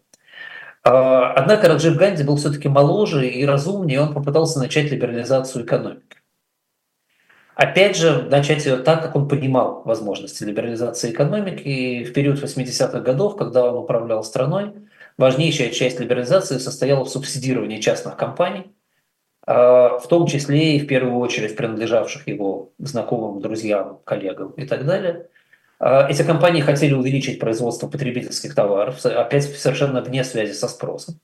[0.83, 6.17] А, однако Раджив Ганди был все-таки моложе и разумнее, он попытался начать либерализацию экономики.
[7.53, 11.61] Опять же, начать ее так, как он понимал возможности либерализации экономики.
[11.61, 14.73] И в период 80-х годов, когда он управлял страной,
[15.17, 18.71] важнейшая часть либерализации состояла в субсидировании частных компаний–
[19.49, 25.27] в том числе и в первую очередь принадлежавших его знакомым, друзьям, коллегам и так далее.
[25.79, 31.19] А, эти компании хотели увеличить производство потребительских товаров, опять совершенно вне связи со спросом.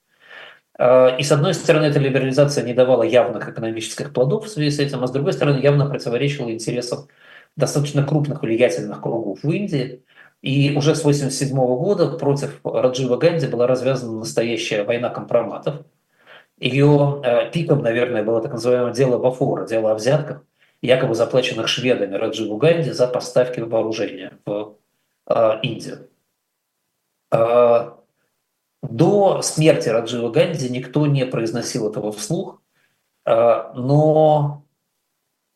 [0.77, 4.79] А, и с одной стороны, эта либерализация не давала явных экономических плодов в связи с
[4.79, 7.07] этим, а с другой стороны, явно противоречила интересам
[7.55, 10.01] достаточно крупных влиятельных кругов в Индии.
[10.41, 15.85] И уже с 1987 года против Раджива Ганди была развязана настоящая война компроматов–
[16.57, 20.43] ее э, пиком, наверное, было так называемое дело Бафора, дело о взятках,
[20.81, 24.75] якобы заплаченных шведами Радживу Ганди за поставки вооружения в
[25.27, 26.09] э, Индию.
[27.31, 27.91] Э,
[28.81, 32.61] до смерти Раджива Ганди никто не произносил этого вслух,
[33.25, 33.31] э,
[33.75, 34.63] но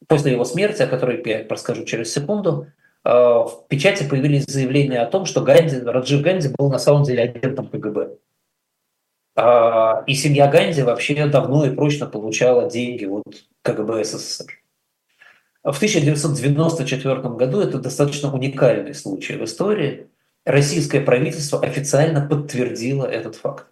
[0.07, 2.67] после его смерти, о которой я расскажу через секунду,
[3.05, 7.23] э, в печати появились заявления о том, что Ганди, Раджив Ганди был на самом деле
[7.23, 8.17] агентом КГБ.
[9.35, 14.59] А, и семья Ганди вообще давно и прочно получала деньги от КГБ СССР.
[15.63, 20.07] В 1994 году это достаточно уникальный случай в истории.
[20.45, 23.67] Российское правительство официально подтвердило этот факт.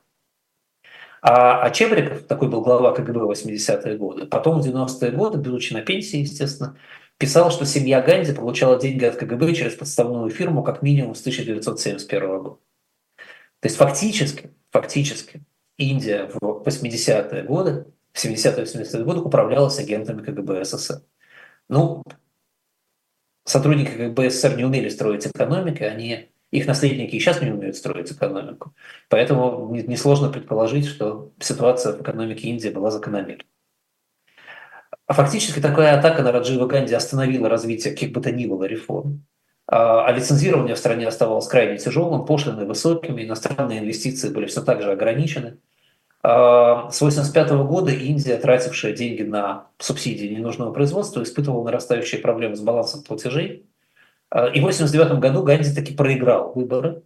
[1.22, 5.74] А, а Чебриков, такой был глава КГБ в 80-е годы, потом в 90-е годы, будучи
[5.74, 6.78] на пенсии, естественно,
[7.17, 12.43] писал, что семья Ганди получала деньги от КГБ через подставную фирму как минимум с 1971
[12.43, 12.60] года.
[13.60, 15.41] То есть фактически, фактически
[15.77, 21.01] Индия в 80-е годы, в 70-80-е годы управлялась агентами КГБ СССР.
[21.69, 22.03] Ну,
[23.43, 28.11] сотрудники КГБ СССР не умели строить экономики, они, их наследники и сейчас не умеют строить
[28.11, 28.73] экономику.
[29.09, 33.47] Поэтому несложно предположить, что ситуация в экономике Индии была закономерной.
[35.07, 39.25] А фактически такая атака на Раджива Ганди остановила развитие каких бы то ни было реформ.
[39.67, 44.82] А, а лицензирование в стране оставалось крайне тяжелым, пошлины высокими, иностранные инвестиции были все так
[44.82, 45.58] же ограничены.
[46.23, 52.62] А, с 1985 года Индия, тратившая деньги на субсидии ненужного производства, испытывала нарастающие проблемы с
[52.62, 53.65] балансом платежей.
[54.30, 57.03] А, и в 1989 году Ганди таки проиграл выборы,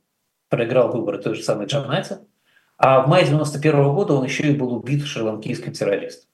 [0.50, 2.18] проиграл выборы той же самой Джанати,
[2.78, 6.30] а в мае 1991 года он еще и был убит шри-ланкийским террористом.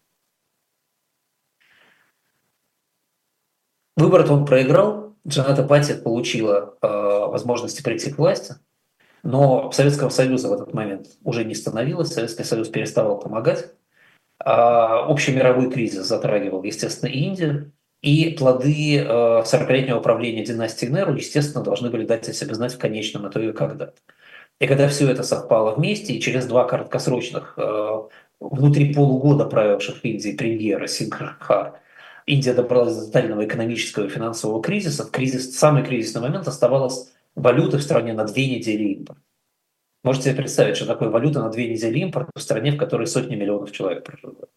[3.95, 8.55] Выборы он проиграл, Джаната Пати получила э, возможности прийти к власти,
[9.23, 13.73] но Советского Союза в этот момент уже не становилось, Советский Союз переставал помогать.
[14.39, 15.33] А общий
[15.69, 22.33] кризис затрагивал, естественно, Индию, и плоды 40-летнего правления династии Неру, естественно, должны были дать о
[22.33, 23.95] себе знать в конечном итоге когда-то.
[24.59, 27.57] И когда все это совпало вместе, и через два краткосрочных,
[28.39, 31.79] внутри полугода правивших Индии премьера Сингхар,
[32.27, 37.77] Индия добралась до тотального экономического и финансового кризиса, в кризис, самый кризисный момент оставалась валюты
[37.77, 39.19] в стране на две недели импорт.
[40.03, 43.35] Можете себе представить, что такое валюта на две недели импорт в стране, в которой сотни
[43.35, 44.49] миллионов человек проживают.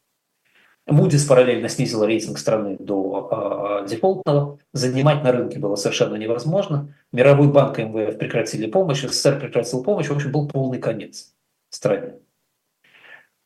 [0.89, 4.59] Moody's параллельно снизила рейтинг страны до э, дефолтного.
[4.73, 6.95] Занимать на рынке было совершенно невозможно.
[7.13, 10.09] Мировой банк и МВФ прекратили помощь, СССР прекратил помощь.
[10.09, 11.33] В общем, был полный конец
[11.69, 12.15] стране.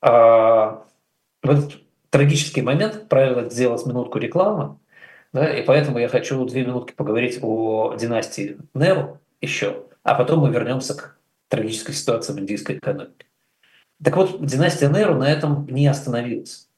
[0.00, 0.86] А,
[1.42, 1.83] в этот
[2.14, 4.78] трагический момент, правило сделать минутку рекламы,
[5.32, 10.50] да, и поэтому я хочу две минутки поговорить о династии Неру, еще, а потом мы
[10.52, 13.26] вернемся к трагической ситуации в индийской экономике.
[14.02, 16.68] Так вот, династия Неру на этом не остановилась.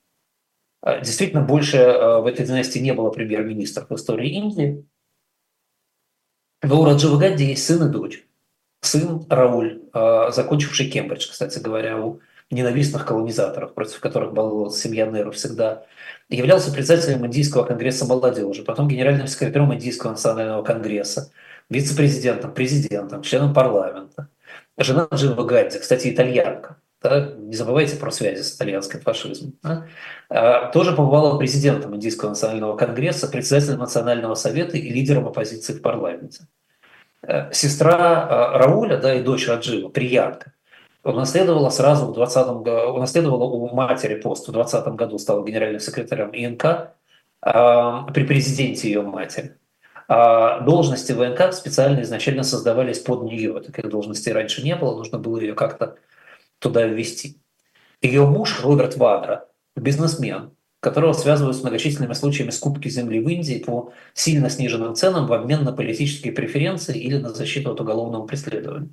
[0.81, 4.87] А, действительно, больше а, в этой династии не было премьер-министров в истории Индии.
[6.63, 8.27] Но у Раджива Ганди есть сын и дочь.
[8.81, 15.33] Сын Рауль, а, закончивший Кембридж, кстати говоря, у ненавистных колонизаторов, против которых боролась семья Неру
[15.33, 15.85] всегда,
[16.29, 21.31] являлся председателем Индийского конгресса молодежи, потом генеральным секретарем Индийского национального конгресса,
[21.69, 24.29] вице-президентом, президентом, членом парламента.
[24.79, 26.77] Жена Джива Ганди, кстати, итальянка.
[27.03, 27.33] Да?
[27.37, 29.55] Не забывайте про связи с итальянским фашизмом.
[29.63, 29.87] Да?
[30.29, 36.47] А, тоже побывала президентом Индийского национального конгресса, председателем Национального совета и лидером оппозиции в парламенте.
[37.23, 40.53] Э, сестра а, Рауля да, и дочь Раджива, Приянка,
[41.13, 46.31] унаследовала сразу в 20 году, унаследовала у матери пост в 20 году, стала генеральным секретарем
[46.33, 49.57] ИНК э, при президенте ее матери.
[50.09, 53.61] А должности в ИНК специально изначально создавались под нее.
[53.61, 55.97] Таких должностей раньше не было, нужно было ее как-то
[56.59, 57.41] туда ввести.
[58.03, 63.93] Ее муж Роберт Вадра, бизнесмен, которого связывают с многочисленными случаями скупки земли в Индии по
[64.15, 68.91] сильно сниженным ценам в обмен на политические преференции или на защиту от уголовного преследования.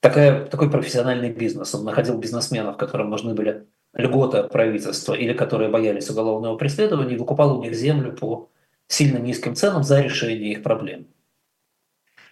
[0.00, 1.74] Такая, такой профессиональный бизнес.
[1.74, 7.18] Он находил бизнесменов, которым нужны были льготы от правительства или которые боялись уголовного преследования, и
[7.18, 8.50] выкупал у них землю по
[8.86, 11.08] сильно низким ценам за решение их проблем.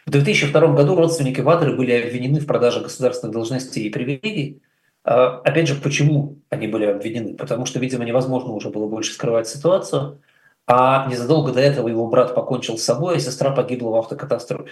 [0.07, 4.63] В 2002 году родственники Вадры были обвинены в продаже государственных должностей и привилегий.
[5.03, 7.35] А, опять же, почему они были обвинены?
[7.35, 10.21] Потому что, видимо, невозможно уже было больше скрывать ситуацию.
[10.69, 14.71] А незадолго до этого его брат покончил с собой, а сестра погибла в автокатастрофе.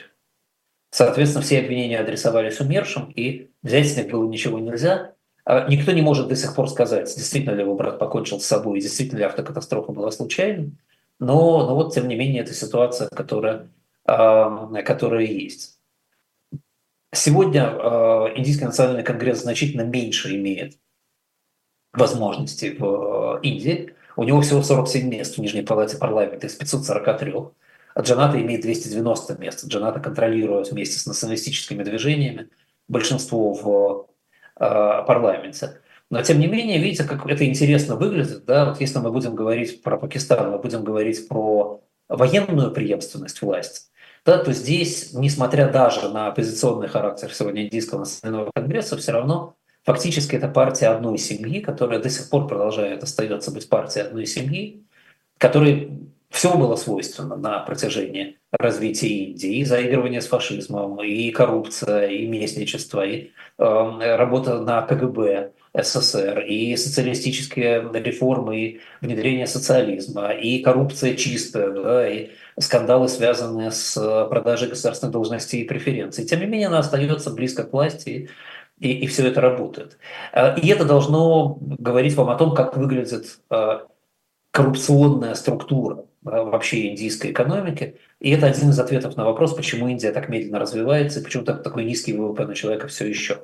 [0.95, 5.15] Соответственно, все обвинения адресовались умершим, и взять с них было ничего нельзя.
[5.45, 8.81] А никто не может до сих пор сказать, действительно ли его брат покончил с собой,
[8.81, 10.71] действительно ли автокатастрофа была случайной.
[11.19, 13.71] Но, но вот, тем не менее, это ситуация, которая,
[14.07, 15.81] э, которая есть.
[17.13, 20.79] Сегодня э, Индийский национальный конгресс значительно меньше имеет
[21.93, 23.95] возможностей в Индии.
[24.15, 27.35] У него всего 47 мест в Нижней палате парламента из 543.
[27.99, 29.65] Джаната имеет 290 мест.
[29.67, 32.49] Джаната контролирует вместе с националистическими движениями
[32.89, 34.09] большинство в
[34.57, 35.81] э, парламенте.
[36.11, 38.45] Но тем не менее, видите, как это интересно выглядит.
[38.45, 38.67] Да?
[38.67, 43.89] Вот если мы будем говорить про Пакистан, мы будем говорить про военную преемственность власти,
[44.27, 50.37] да, то здесь, несмотря даже на оппозиционный характер сегодня Индийского национального конгресса, все равно Фактически
[50.37, 54.83] это партия одной семьи, которая до сих пор продолжает остается быть партией одной семьи,
[55.37, 62.27] которой все было свойственно на протяжении развития Индии, и заигрывание с фашизмом, и коррупция, и
[62.27, 71.15] местничество, и э, работа на КГБ СССР, и социалистические реформы, и внедрение социализма, и коррупция
[71.15, 73.95] чистая, да, и скандалы, связанные с
[74.29, 76.25] продажей государственных должностей и преференций.
[76.25, 78.29] Тем не менее, она остается близко к власти,
[78.81, 79.99] и, и все это работает.
[80.33, 83.79] Э, и это должно говорить вам о том, как выглядит э,
[84.51, 87.99] коррупционная структура вообще индийской экономики.
[88.19, 91.63] И это один из ответов на вопрос, почему Индия так медленно развивается и почему так,
[91.63, 93.43] такой низкий ВВП на человека все еще.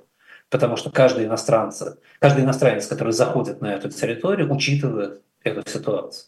[0.49, 1.83] Потому что каждый иностранец,
[2.19, 6.27] каждый иностранец, который заходит на эту территорию, учитывает эту ситуацию.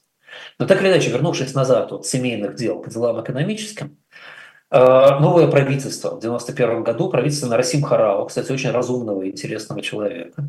[0.58, 3.98] Но так или иначе, вернувшись назад от семейных дел к делам экономическим,
[4.70, 10.44] э, новое правительство в 1991 году, правительство Нарасим Харау, кстати, очень разумного и интересного человека,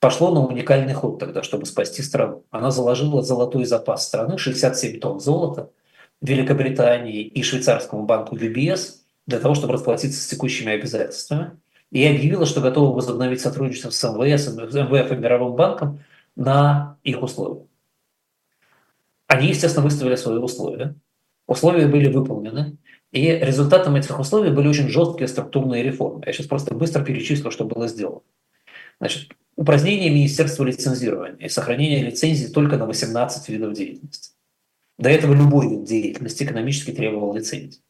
[0.00, 2.44] пошло на уникальный ход тогда, чтобы спасти страну.
[2.50, 5.70] Она заложила золотой запас страны, 67 тонн золота,
[6.20, 8.96] Великобритании и швейцарскому банку VBS
[9.26, 11.52] для того, чтобы расплатиться с текущими обязательствами.
[11.90, 16.00] И объявила, что готова возобновить сотрудничество с МВС, МВФ и Мировым банком
[16.36, 17.66] на их условиях.
[19.26, 20.94] Они, естественно, выставили свои условия.
[21.46, 22.76] Условия были выполнены.
[23.10, 26.22] И результатом этих условий были очень жесткие структурные реформы.
[26.26, 28.20] Я сейчас просто быстро перечислю, что было сделано.
[28.98, 34.30] Значит, упразднение Министерства лицензирования и сохранение лицензий только на 18 видов деятельности.
[34.98, 37.82] До этого любой вид деятельности экономически требовал лицензии.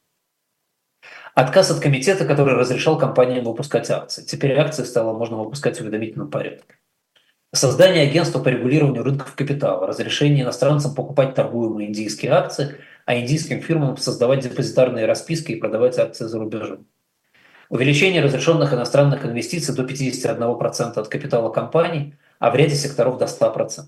[1.35, 4.25] Отказ от комитета, который разрешал компаниям выпускать акции.
[4.25, 6.77] Теперь акции стало можно выпускать в уведомительном порядке.
[7.53, 13.99] Создание агентства по регулированию рынков капитала, разрешение иностранцам покупать торгуемые индийские акции, а индийским фирмам
[13.99, 16.87] создавать депозитарные расписки и продавать акции за рубежом.
[17.71, 23.85] Увеличение разрешенных иностранных инвестиций до 51% от капитала компаний, а в ряде секторов до 100%.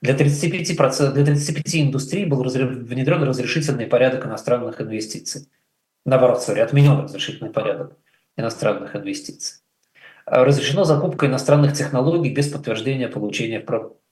[0.00, 5.48] Для 35%, для 35 индустрий был внедрен разрешительный порядок иностранных инвестиций.
[6.06, 7.96] Наоборот, sorry, отменен разрешительный порядок
[8.36, 9.58] иностранных инвестиций.
[10.24, 13.64] Разрешено закупка иностранных технологий без подтверждения получения,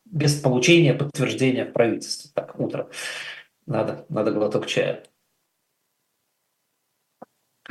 [0.04, 2.30] без получения подтверждения в правительстве.
[2.34, 2.88] Так, утро.
[3.66, 5.04] Надо, надо глоток чая.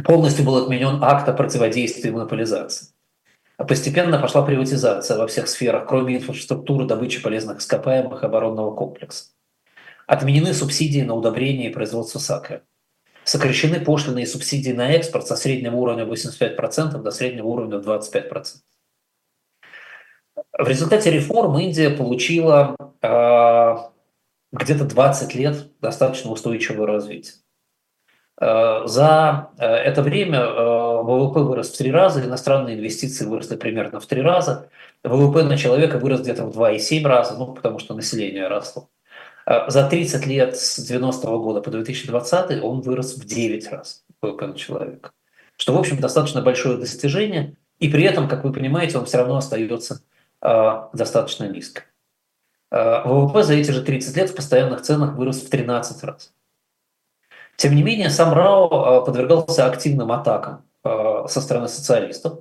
[0.03, 2.87] Полностью был отменен акт о противодействии монополизации.
[3.57, 9.29] А постепенно пошла приватизация во всех сферах, кроме инфраструктуры добычи полезных ископаемых оборонного комплекса.
[10.07, 12.63] Отменены субсидии на удобрение и производство сакры.
[13.23, 18.57] Сокращены пошлины и субсидии на экспорт со среднего уровня 85% до среднего уровня 25%.
[20.57, 23.75] В результате реформ Индия получила э,
[24.51, 27.44] где-то 20 лет достаточно устойчивого развития.
[28.39, 33.99] Э, за э, это время э, ВВП вырос в три раза, иностранные инвестиции выросли примерно
[33.99, 34.69] в три раза,
[35.03, 38.89] ВВП на человека вырос где-то в 2,7 раза, ну, потому что население росло.
[39.67, 44.47] За 30 лет с 90 -го года по 2020 он вырос в 9 раз ВВП
[44.47, 45.11] на человека,
[45.55, 49.37] что, в общем, достаточно большое достижение, и при этом, как вы понимаете, он все равно
[49.37, 50.01] остается
[50.41, 51.83] достаточно низко.
[52.71, 56.34] ВВП за эти же 30 лет в постоянных ценах вырос в 13 раз.
[57.57, 62.39] Тем не менее, сам Рао э, подвергался активным атакам э, со стороны социалистов.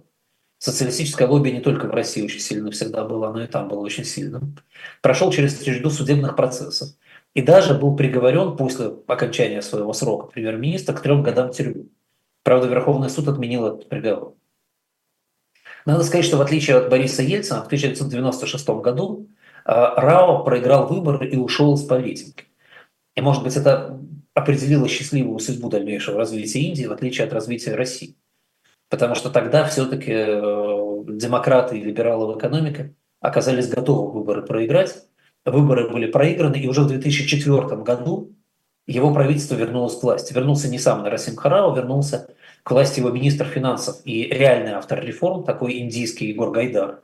[0.59, 4.05] Социалистическое лобби не только в России очень сильно всегда было, но и там было очень
[4.05, 4.57] сильным.
[5.03, 6.89] Прошел через череду судебных процессов.
[7.35, 11.87] И даже был приговорен после окончания своего срока премьер-министра к трем годам тюрьмы.
[12.45, 14.35] Правда, Верховный суд отменил этот приговор.
[15.85, 19.29] Надо сказать, что в отличие от Бориса Ельцина, в 1996 году
[19.67, 22.45] э, Рао проиграл выборы и ушел из политики.
[23.17, 24.01] И, может быть, это
[24.35, 28.17] определила счастливую судьбу дальнейшего развития Индии, в отличие от развития России.
[28.89, 35.07] Потому что тогда все-таки э, демократы и либералы в экономике оказались готовы выборы проиграть.
[35.45, 38.35] Выборы были проиграны, и уже в 2004 году
[38.87, 40.33] его правительство вернулось к власти.
[40.33, 45.45] Вернулся не сам Нарасим Харау, вернулся к власти его министр финансов и реальный автор реформ,
[45.45, 47.01] такой индийский Егор Гайдар.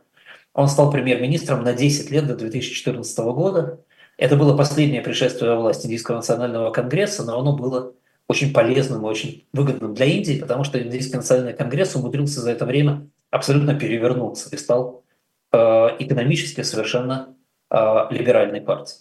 [0.53, 3.81] Он стал премьер-министром на 10 лет до 2014 года,
[4.21, 7.95] это было последнее пришествие власти Индийского национального конгресса, но оно было
[8.29, 12.67] очень полезным и очень выгодным для Индии, потому что Индийский национальный конгресс умудрился за это
[12.67, 15.05] время абсолютно перевернуться и стал
[15.53, 15.59] э,
[16.01, 17.35] экономически совершенно
[17.71, 17.77] э,
[18.11, 19.01] либеральной партией.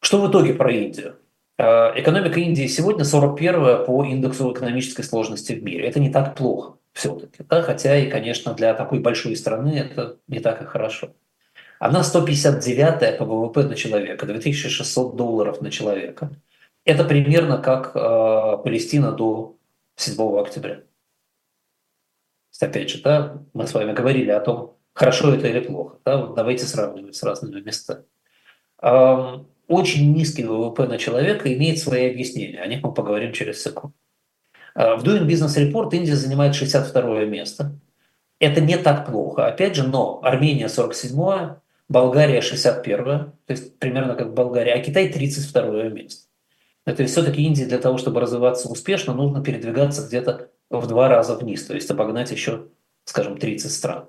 [0.00, 1.16] Что в итоге про Индию?
[1.56, 5.88] Э, экономика Индии сегодня 41 по индексу экономической сложности в мире.
[5.88, 7.62] Это не так плохо все-таки, да?
[7.62, 11.14] хотя и, конечно, для такой большой страны это не так и хорошо.
[11.82, 16.30] Она 159 по ВВП на человека, 2600 долларов на человека.
[16.84, 17.98] Это примерно как э,
[18.62, 19.56] Палестина до
[19.96, 20.82] 7 октября.
[22.60, 25.98] Опять же, да, мы с вами говорили о том, хорошо это или плохо.
[26.04, 26.18] Да?
[26.18, 28.04] Вот давайте сравнивать с разными местами.
[29.66, 32.60] Очень низкий ВВП на человека имеет свои объяснения.
[32.60, 33.96] О них мы поговорим через секунду.
[34.76, 37.72] А, в Doing Business Report Индия занимает 62 место.
[38.38, 41.56] Это не так плохо, опять же, но Армения 47
[41.88, 46.26] Болгария 61 то есть примерно как Болгария, а Китай 32 место.
[46.84, 51.64] Это все-таки Индии для того, чтобы развиваться успешно, нужно передвигаться где-то в два раза вниз,
[51.64, 52.68] то есть обогнать еще,
[53.04, 54.08] скажем, 30 стран.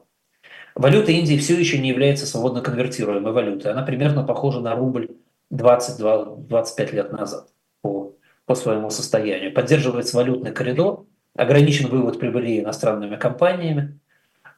[0.76, 3.72] Валюта Индии все еще не является свободно конвертируемой валютой.
[3.72, 5.10] Она примерно похожа на рубль
[5.52, 7.50] 20-25 лет назад
[7.82, 8.16] по,
[8.46, 9.54] по своему состоянию.
[9.54, 11.06] Поддерживается валютный коридор,
[11.36, 14.00] ограничен вывод прибыли иностранными компаниями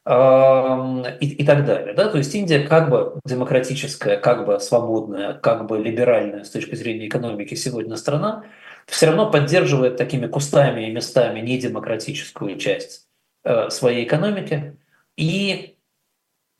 [0.08, 1.95] и, и так далее.
[1.95, 2.10] Да?
[2.10, 7.08] То есть Индия как бы демократическая, как бы свободная, как бы либеральная с точки зрения
[7.08, 8.43] экономики сегодня страна,
[8.86, 13.08] все равно поддерживает такими кустами и местами недемократическую часть
[13.43, 14.78] э, своей экономики.
[15.18, 15.78] И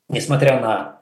[0.08, 1.00] несмотря на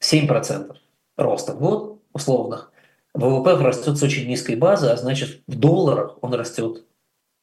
[0.00, 0.76] 7%
[1.16, 2.72] роста в год условных,
[3.14, 6.84] ВВП растет с очень низкой базы, а значит в долларах он растет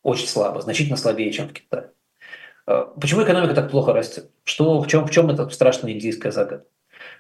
[0.04, 1.92] очень слабо, значительно слабее, чем в Китае.
[2.68, 4.30] Э, почему экономика так плохо растет?
[4.44, 6.68] Что, в, чем, в чем эта страшная индийская загадка?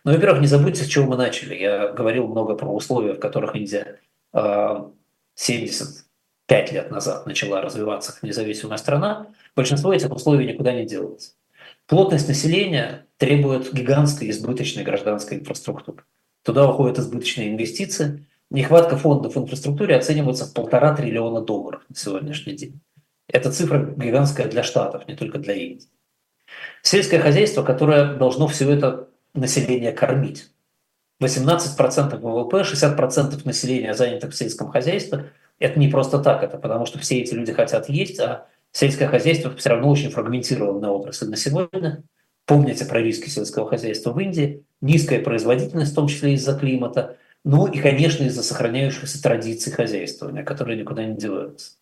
[0.03, 1.55] Ну, во-первых, не забудьте, с чего мы начали.
[1.55, 3.99] Я говорил много про условия, в которых Индия
[5.35, 6.05] 75
[6.49, 9.27] э, лет назад начала развиваться как независимая страна.
[9.55, 11.31] Большинство этих условий никуда не делается.
[11.87, 16.03] Плотность населения требует гигантской избыточной гражданской инфраструктуры.
[16.43, 18.25] Туда уходят избыточные инвестиции.
[18.49, 22.79] Нехватка фондов в инфраструктуре оценивается в полтора триллиона долларов на сегодняшний день.
[23.27, 25.87] Эта цифра гигантская для Штатов, не только для Индии.
[26.81, 30.49] Сельское хозяйство, которое должно все это население кормить.
[31.21, 35.31] 18% ВВП, 60% населения занятых в сельском хозяйстве.
[35.59, 39.53] Это не просто так, это потому что все эти люди хотят есть, а сельское хозяйство
[39.55, 42.03] все равно очень фрагментированная отрасль на сегодня.
[42.45, 47.67] Помните про риски сельского хозяйства в Индии, низкая производительность, в том числе из-за климата, ну
[47.67, 51.73] и, конечно, из-за сохраняющихся традиций хозяйствования, которые никуда не деваются.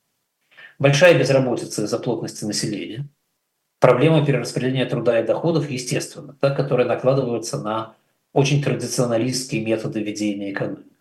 [0.78, 3.08] Большая безработица из-за плотности населения.
[3.80, 7.96] Проблема перераспределения труда и доходов, естественно, да, которые накладываются на
[8.34, 10.92] очень традиционалистские методы ведения экономики.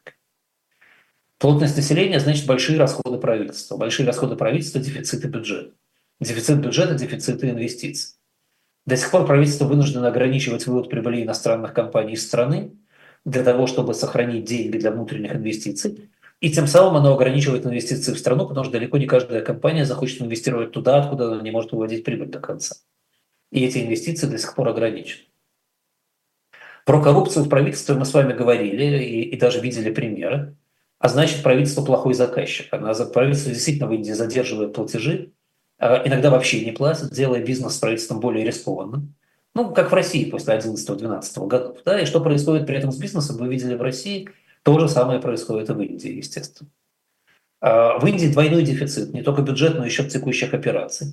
[1.38, 3.76] Плотность населения значит большие расходы правительства.
[3.76, 5.72] Большие расходы правительства– дефициты бюджета.
[6.20, 8.14] Дефицит бюджета– дефициты инвестиций.
[8.86, 12.76] До сих пор правительство вынуждено ограничивать вывод прибыли иностранных компаний из страны
[13.24, 16.10] для того, чтобы сохранить деньги для внутренних инвестиций,
[16.44, 20.20] и тем самым оно ограничивает инвестиции в страну, потому что далеко не каждая компания захочет
[20.20, 22.76] инвестировать туда, откуда она не может выводить прибыль до конца.
[23.50, 25.24] И эти инвестиции до сих пор ограничены.
[26.84, 30.54] Про коррупцию в правительстве мы с вами говорили и, и даже видели примеры.
[30.98, 32.66] А значит, правительство плохой заказчик.
[32.74, 35.32] Она, правительство действительно в Индии задерживает платежи,
[35.78, 39.14] а иногда вообще не платит, делая бизнес с правительством более рискованным.
[39.54, 41.78] Ну, как в России после 11-12 годов.
[41.86, 41.98] Да?
[41.98, 44.28] И что происходит при этом с бизнесом, вы видели в России–
[44.64, 46.70] то же самое происходит и в Индии, естественно.
[47.60, 51.12] А, в Индии двойной дефицит, не только бюджет, но еще текущих операций.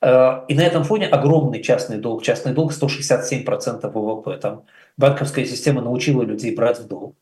[0.00, 2.24] А, и на этом фоне огромный частный долг.
[2.24, 4.36] Частный долг 167% ВВП.
[4.36, 4.64] Там
[4.96, 7.16] банковская система научила людей брать в долг.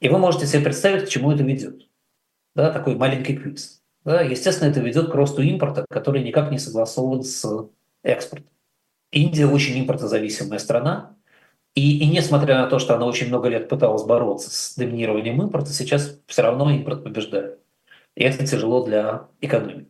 [0.00, 1.88] И вы можете себе представить, к чему это ведет.
[2.54, 3.82] Да, такой маленький квиз.
[4.04, 7.46] Да, естественно, это ведет к росту импорта, который никак не согласован с
[8.02, 8.52] экспортом.
[9.12, 11.16] Индия очень импортозависимая страна,
[11.74, 15.70] и, и несмотря на то, что она очень много лет пыталась бороться с доминированием импорта,
[15.72, 17.60] сейчас все равно импорт побеждает.
[18.16, 19.88] И это тяжело для экономики.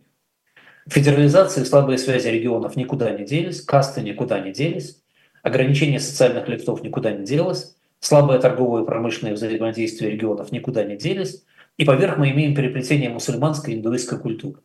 [0.87, 5.03] Федерализация и слабые связи регионов никуда не делись, касты никуда не делись,
[5.43, 11.45] ограничение социальных лифтов никуда не делось, слабое торговое и промышленное взаимодействие регионов никуда не делись,
[11.77, 14.61] и поверх мы имеем переплетение мусульманской и индуистской культуры.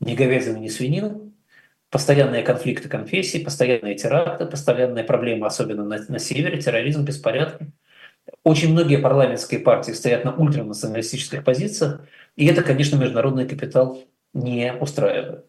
[0.00, 1.20] Ни говядина, ни свинина,
[1.92, 7.70] постоянные конфликты конфессий, постоянные теракты, постоянные проблемы, особенно на, на севере, терроризм, беспорядки.
[8.44, 12.00] Очень многие парламентские партии стоят на ультранационалистических позициях,
[12.34, 15.44] и это, конечно, международный капитал не устраивает.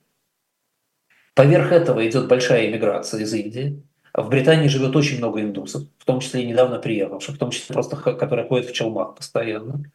[1.33, 3.81] Поверх этого идет большая иммиграция из Индии.
[4.13, 7.73] В Британии живет очень много индусов, в том числе и недавно приехавших, в том числе
[7.73, 9.85] просто, которые ходят в челмах постоянно.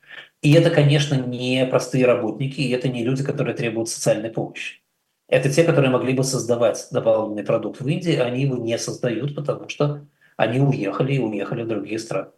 [0.40, 4.80] И это, конечно, не простые работники, и это не люди, которые требуют социальной помощи.
[5.28, 9.68] Это те, которые могли бы создавать дополнительный продукт в Индии, они его не создают, потому
[9.68, 10.06] что
[10.36, 12.28] они уехали и уехали в другие страны.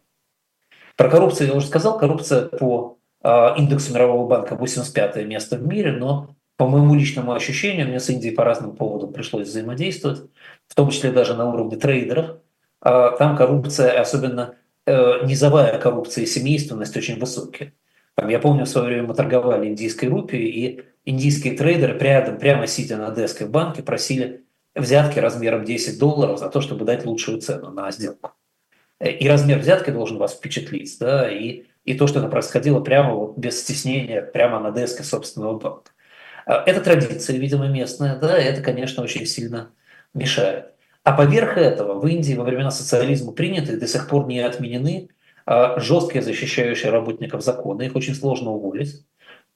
[0.97, 1.97] Про коррупцию я уже сказал.
[1.97, 7.87] Коррупция по э, индексу Мирового банка 85 место в мире, но по моему личному ощущению,
[7.87, 10.21] мне с Индией по разным поводам пришлось взаимодействовать,
[10.67, 12.37] в том числе даже на уровне трейдеров.
[12.83, 17.73] Э, там коррупция, особенно э, низовая коррупция и семейственность очень высокие.
[18.15, 22.67] Там, я помню, в свое время мы торговали индийской рупией, и индийские трейдеры, прямо, прямо
[22.67, 24.45] сидя на деске в банке, просили
[24.75, 28.31] взятки размером 10 долларов за то, чтобы дать лучшую цену на сделку.
[28.99, 33.37] И размер взятки должен вас впечатлить, да, и, и то, что это происходило прямо вот
[33.37, 35.91] без стеснения, прямо на деске собственного банка.
[36.45, 39.71] А, это традиция, видимо, местная, да, и это, конечно, очень сильно
[40.13, 40.73] мешает.
[41.03, 45.09] А поверх этого в Индии во времена социализма приняты и до сих пор не отменены
[45.47, 49.03] а, жесткие защищающие работников законы, их очень сложно уволить,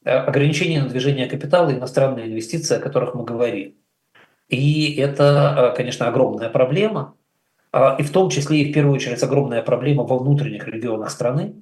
[0.06, 3.76] ограничения на движение капитала и иностранные инвестиции, о которых мы говорим.
[4.48, 7.16] И это, конечно, огромная проблема,
[7.74, 11.56] и в том числе и в первую очередь огромная проблема во внутренних регионах страны,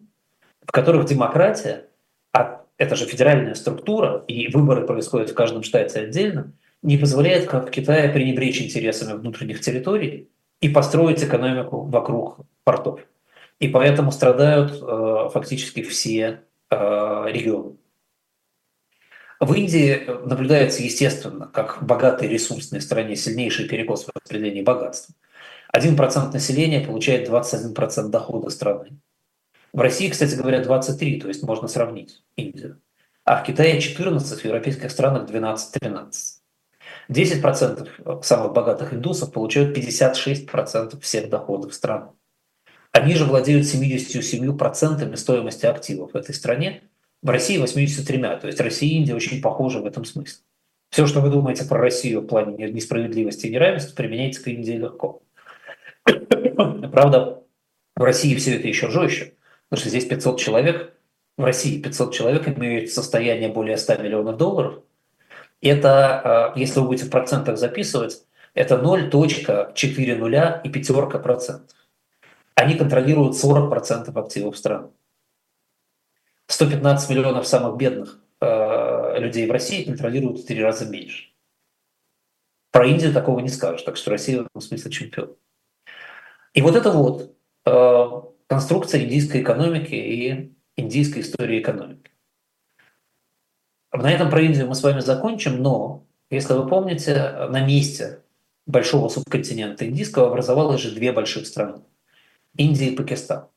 [0.66, 1.88] в которых демократия,
[2.34, 7.70] а это же федеральная структура, и выборы происходят в каждом штате отдельно, не позволяет, как
[7.70, 10.30] в Китае, пренебречь интересами внутренних территорий
[10.60, 13.00] и построить экономику вокруг портов.
[13.60, 16.76] И поэтому страдают э, фактически все э,
[17.28, 17.78] регионы.
[19.44, 25.16] В Индии наблюдается, естественно, как в богатой ресурсной стране сильнейший перекос в распределении богатства.
[25.76, 29.02] 1% населения получает 21% дохода страны.
[29.74, 32.80] В России, кстати говоря, 23, то есть можно сравнить Индию.
[33.26, 36.14] А в Китае 14, в европейских странах 12-13.
[37.10, 42.12] 10% самых богатых индусов получают 56% всех доходов страны.
[42.94, 46.84] Они же владеют 77% стоимости активов в этой стране,
[47.24, 50.44] в России 83, то есть Россия и Индия очень похожи в этом смысле.
[50.90, 55.24] Все, что вы думаете про Россию в плане несправедливости и неравенства, применяется к Индии легко.
[56.06, 57.42] Правда,
[57.96, 59.34] в России все это еще жестче.
[59.70, 60.94] Потому что здесь 500 человек,
[61.38, 64.84] в России 500 человек имеют состояние более 100 миллионов долларов.
[65.62, 71.76] Это, э, если вы будете в процентах записывать, это 0.4 нуля и пятерка процентов.
[72.54, 74.90] Они контролируют 40 процентов активов страны.
[76.54, 81.30] 115 миллионов самых бедных э, людей в России контролируют в три раза меньше.
[82.72, 85.36] Про Индию такого не скажешь, так что Россия в этом смысле чемпион.
[86.54, 87.36] И вот это вот
[87.66, 88.06] э,
[88.48, 92.12] конструкция индийской экономики и индийской истории экономики.
[93.92, 98.22] На этом про Индию мы с вами закончим, но, если вы помните, на месте
[98.68, 101.82] большого субконтинента индийского образовалось же две больших страны–
[102.58, 103.48] Индия и Пакистан.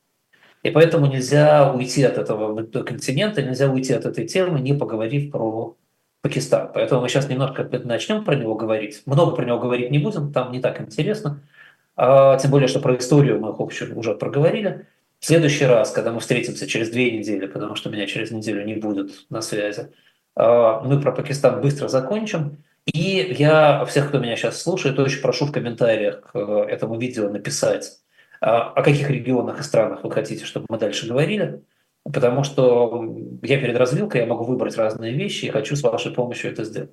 [0.67, 5.77] И поэтому нельзя уйти от этого континента, нельзя уйти от этой темы, не поговорив про
[6.23, 6.71] Пакистан.
[6.75, 9.03] Поэтому мы сейчас немножко начнем про него говорить.
[9.07, 11.41] Много про него говорить не будем, там не так интересно–
[11.97, 14.87] а, тем более, что про историю мы, общем, уже проговорили.
[15.19, 18.75] В следующий раз, когда мы встретимся через две недели, потому что меня через неделю не
[18.75, 19.91] будет на связи,
[20.35, 22.59] а, мы про Пакистан быстро закончим.
[22.85, 27.99] И я всех, кто меня сейчас слушает, очень прошу в комментариях к этому видео написать,
[28.41, 31.63] о каких регионах и странах вы хотите, чтобы мы дальше говорили.
[32.05, 36.53] Потому что я перед развилкой, я могу выбрать разные вещи и хочу с вашей помощью
[36.53, 36.93] это сделать.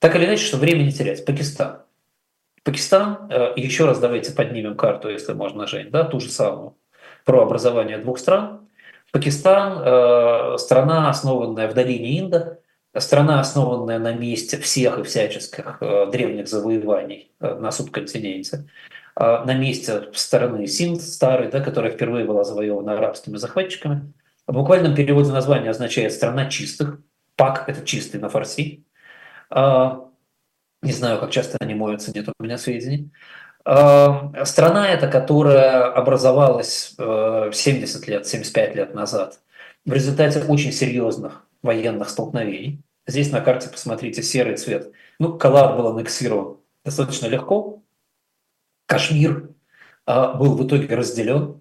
[0.00, 1.24] Так или иначе, что время не терять.
[1.24, 1.82] Пакистан.
[2.64, 6.76] Пакистан, э, еще раз давайте поднимем карту, если можно, Жень, да, ту же самую,
[7.24, 8.68] про образование двух стран.
[9.12, 12.58] Пакистан э,– страна, основанная в долине Инда,
[12.96, 18.66] страна, основанная на месте всех и всяческих э, древних завоеваний на субконтиненте,
[19.16, 24.12] на месте стороны Синд старой, да, которая впервые была завоевана арабскими захватчиками.
[24.46, 26.98] В буквальном переводе название означает «страна чистых»,
[27.36, 28.84] «пак»– это чистый на фарси.
[29.50, 33.10] Не знаю, как часто они моются, нет у меня сведений.
[33.64, 36.98] Эм, страна эта, которая образовалась 70
[38.08, 39.40] э, лет, 75 лет назад
[39.86, 42.82] в результате очень серьезных военных столкновений.
[43.06, 44.92] Здесь на карте посмотрите серый цвет.
[45.18, 47.82] Ну, Калар был аннексирован достаточно легко.
[48.86, 49.50] Кашмир
[50.06, 51.60] э, был в итоге разделен.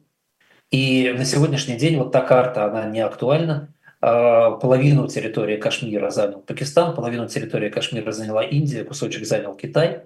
[0.72, 3.74] И на сегодняшний день вот та карта, она не актуальна.
[4.02, 10.02] А, половину территории Кашмира занял Пакистан, половину территории Кашмира заняла Индия, кусочек занял Китай.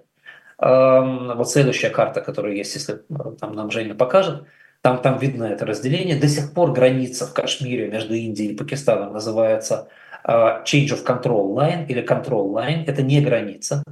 [0.58, 4.44] Вот следующая карта, которая есть, если э, там нам Женя покажет,
[4.82, 6.18] там, там видно это разделение.
[6.18, 9.88] До сих пор граница в Кашмире между Индией и Пакистаном называется
[10.22, 12.84] а, Change of Control Line или Control Line.
[12.86, 13.82] Это не граница.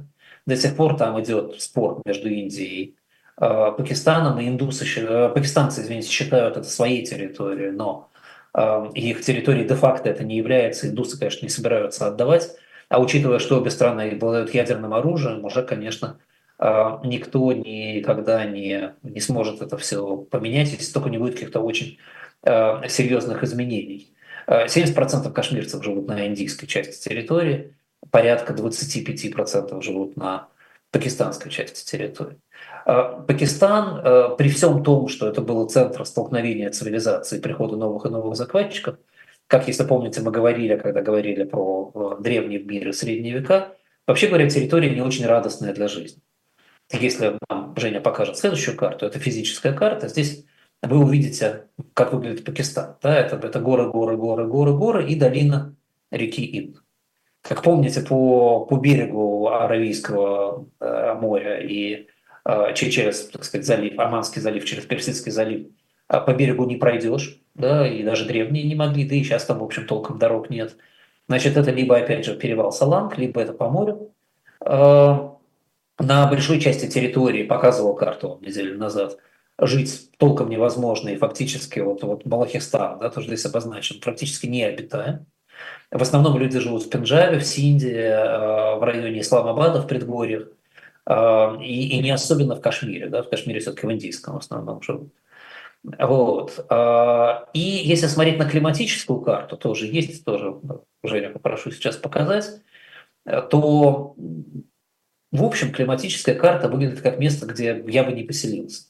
[0.45, 3.06] До сих пор там идет спор между Индией а,
[3.37, 8.09] Пакистаном, и индусы, э, пакистанцы, извините, считают это своей территорией, но
[8.95, 12.49] их территории де-факто это не является, индусы, конечно, не собираются отдавать,
[12.89, 16.17] а учитывая, что обе страны обладают ядерным оружием, уже, конечно,
[16.57, 21.99] никто никогда не, не сможет это все поменять, если только не будет каких-то очень
[22.43, 24.15] серьезных изменений.
[24.47, 27.75] 70% кашмирцев живут на индийской части территории,
[28.09, 30.47] порядка 25% живут на
[30.89, 32.39] пакистанской части территории.
[32.87, 38.09] А, Пакистан, а, при всем том, что это было центр столкновения цивилизации, прихода новых и
[38.09, 38.97] новых захватчиков,
[39.47, 43.77] как, если помните, мы говорили, когда говорили про древний мир и средние века,
[44.07, 46.21] Вообще говоря, территория не очень радостная для жизни.
[46.93, 50.45] Если нам Женя покажет следующую карту, это физическая карта, здесь
[50.81, 52.95] вы увидите, как выглядит Пакистан.
[53.01, 55.75] Да, это, это горы, горы, горы, горы, горы и долина
[56.09, 56.81] реки Инд.
[57.41, 62.05] Как помните, по, по берегу Аравийского э, моря и э,
[62.73, 65.67] через, так сказать, залив, Аманский залив, через Персидский залив,
[66.09, 69.59] э, по берегу не пройдешь, да, и даже древние не могли, да и сейчас там,
[69.59, 70.77] в общем, толком дорог нет.
[71.27, 74.13] Значит, это либо, опять же, перевал Саланг, либо это по морю.
[74.61, 75.29] Э,
[75.99, 79.17] на большой части территории, показывал карту неделю назад,
[79.59, 85.25] жить толком невозможно, и фактически вот, вот Балахистан, да, тоже здесь обозначен, практически не обитаем.
[85.91, 90.56] В основном люди живут в Пенджабе, в Синде, э, в районе Исламабада, в предгорьях, э,
[91.09, 93.07] и, и не особенно в Кашмире.
[93.07, 93.23] Да?
[93.23, 95.13] В Кашмире все-таки в Индийском в основном живут.
[95.83, 96.65] Вот.
[96.69, 100.59] Э, и если смотреть на климатическую карту, тоже есть, тоже
[101.03, 102.61] Женя попрошу сейчас показать,
[103.23, 104.15] то
[105.31, 108.85] в общем климатическая карта выглядит как место, где я бы не поселился.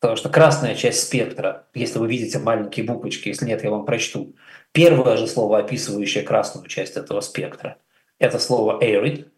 [0.00, 4.36] Потому что красная часть спектра, если вы видите маленькие буквочки, если нет, я вам прочту.
[4.72, 7.78] Первое же слово, описывающее красную часть этого спектра,
[8.18, 9.28] это слово arid.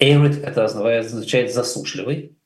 [0.00, 2.36] Arid это означает засушливый.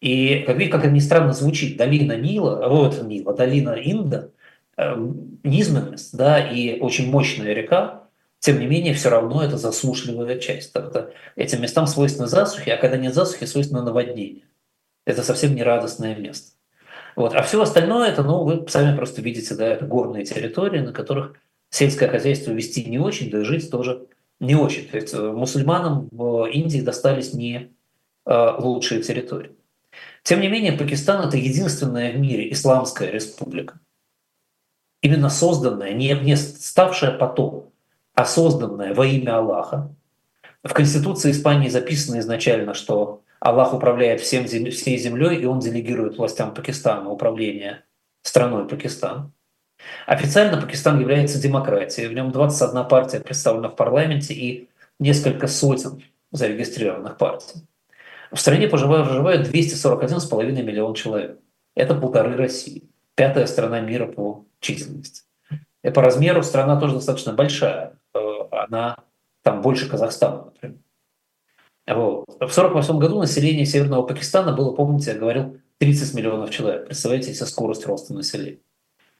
[0.00, 4.30] И как, как ни странно звучит, долина Нила, вот Нила, долина Инда,
[4.76, 4.94] э,
[5.42, 8.04] низменность, да, и очень мощная река,
[8.44, 10.72] тем не менее, все равно это засушливая часть.
[10.74, 14.42] Это, этим местам свойственны засухи, а когда нет засухи, свойственно наводнение.
[15.06, 16.52] Это совсем не радостное место.
[17.16, 17.34] Вот.
[17.34, 21.36] А все остальное, это, ну, вы сами просто видите, да, это горные территории, на которых
[21.70, 24.06] сельское хозяйство вести не очень, да и жить тоже
[24.46, 24.88] не очень.
[24.88, 27.72] То есть э, мусульманам в Индии достались не
[28.26, 29.52] э, лучшие территории.
[30.22, 33.78] Тем не менее, Пакистан– это единственная в мире исламская республика,
[35.02, 37.72] именно созданная, не, не ставшая потом,
[38.14, 39.94] а созданная во имя Аллаха.
[40.62, 46.54] В Конституции Испании записано изначально, что Аллах управляет всем, всей землей, и он делегирует властям
[46.54, 47.84] Пакистана управление
[48.22, 49.33] страной Пакистан.
[50.06, 52.08] Официально Пакистан является демократией.
[52.08, 54.68] В нем 21 партия представлена в парламенте и
[54.98, 57.60] несколько сотен зарегистрированных партий.
[58.30, 61.38] В стране проживают, проживают 241,5 миллион человек.
[61.74, 62.84] Это полторы России.
[63.14, 65.22] Пятая страна мира по численности.
[65.82, 67.98] И по размеру страна тоже достаточно большая.
[68.14, 68.18] Э,
[68.50, 68.96] она
[69.42, 70.78] там больше Казахстана, например.
[71.86, 72.24] Вот.
[72.26, 76.86] В 1948 году население Северного Пакистана было, помните, я говорил, 30 миллионов человек.
[76.86, 78.60] Представляете себе скорость роста населения.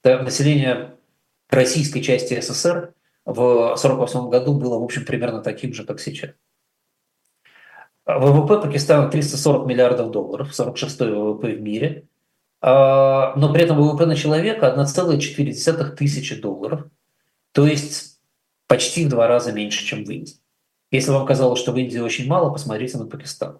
[0.05, 0.96] Население
[1.48, 2.92] российской части СССР
[3.24, 6.32] в 1948 году было, в общем, примерно таким же, как сейчас.
[8.07, 12.07] ВВП Пакистана 340 миллиардов долларов, 46-й ВВП в мире,
[12.61, 16.84] а, но при этом ВВП на человека 1,4 тысячи долларов,
[17.52, 18.20] то есть
[18.66, 20.36] почти в два раза меньше, чем в Индии.
[20.90, 23.59] Если вам казалось, что в Индии очень мало, посмотрите на Пакистан.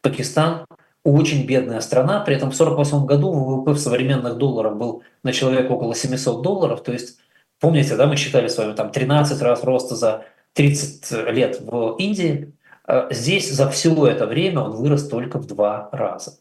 [0.00, 0.64] Пакистан
[1.04, 5.72] очень бедная страна, при этом в 1948 году ВВП в современных долларах был на человека
[5.72, 7.18] около 700 долларов, то есть
[7.60, 10.24] помните, да, мы считали с вами там 13 раз роста за
[10.54, 12.52] 30 лет в Индии,
[12.86, 16.38] а здесь за все это время он вырос только в два раза.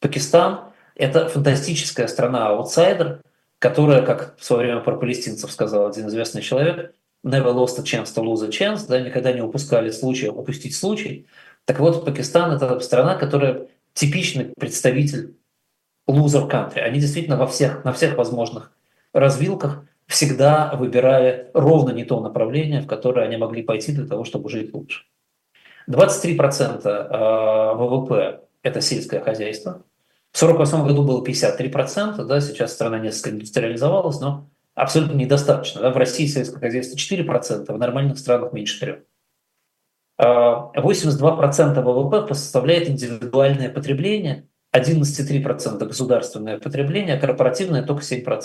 [0.00, 3.22] Пакистан– это фантастическая страна-аутсайдер,
[3.58, 6.94] которая, как в свое время про палестинцев сказал один известный человек,
[7.24, 11.26] never lost a chance to lose a chance, да, никогда не упускали случая упустить случай.
[11.64, 15.36] Так вот, Пакистан– это страна, которая типичный представитель
[16.08, 16.80] loser country.
[16.80, 18.72] Они действительно во всех, на всех возможных
[19.12, 24.48] развилках всегда выбирали ровно не то направление, в которое они могли пойти для того, чтобы
[24.48, 25.04] жить лучше.
[25.88, 29.84] 23% э, ВВП– это сельское хозяйство.
[30.32, 35.82] В 1948 году было 53%, да, сейчас страна несколько индустриализовалась, но абсолютно недостаточно.
[35.82, 35.90] Да?
[35.90, 39.02] В России сельское хозяйство 4%, в нормальных странах меньше 3%.
[40.22, 48.42] 82% а ВВП составляет индивидуальное потребление, 11,3% государственное потребление, а корпоративное только 7%.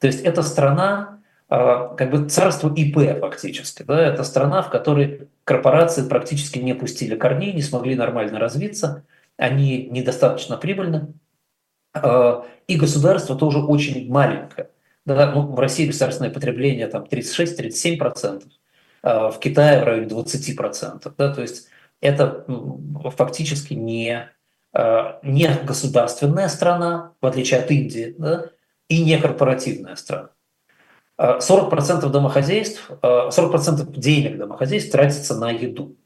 [0.00, 3.82] То есть это страна, а, как бы царство ИП фактически.
[3.82, 4.00] Да?
[4.00, 9.04] Это страна, в которой корпорации практически не пустили корней, не смогли нормально развиться,
[9.36, 11.14] они недостаточно прибыльны,
[11.94, 14.70] а, и государство тоже очень маленькое.
[15.04, 18.57] Да, ну, в России государственное потребление там 36-37%, а
[19.02, 21.12] в Китае в районе 20%.
[21.16, 21.68] Да, то есть
[22.00, 22.44] это
[23.16, 24.28] фактически не,
[24.72, 28.46] а, не государственная страна, в отличие от Индии, да,
[28.88, 30.30] и не корпоративная страна.
[31.18, 35.96] 40% а домохозяйств, 40% денег домохозяйств тратится на еду.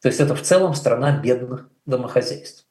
[0.00, 2.66] То есть это в целом страна бедных домохозяйств.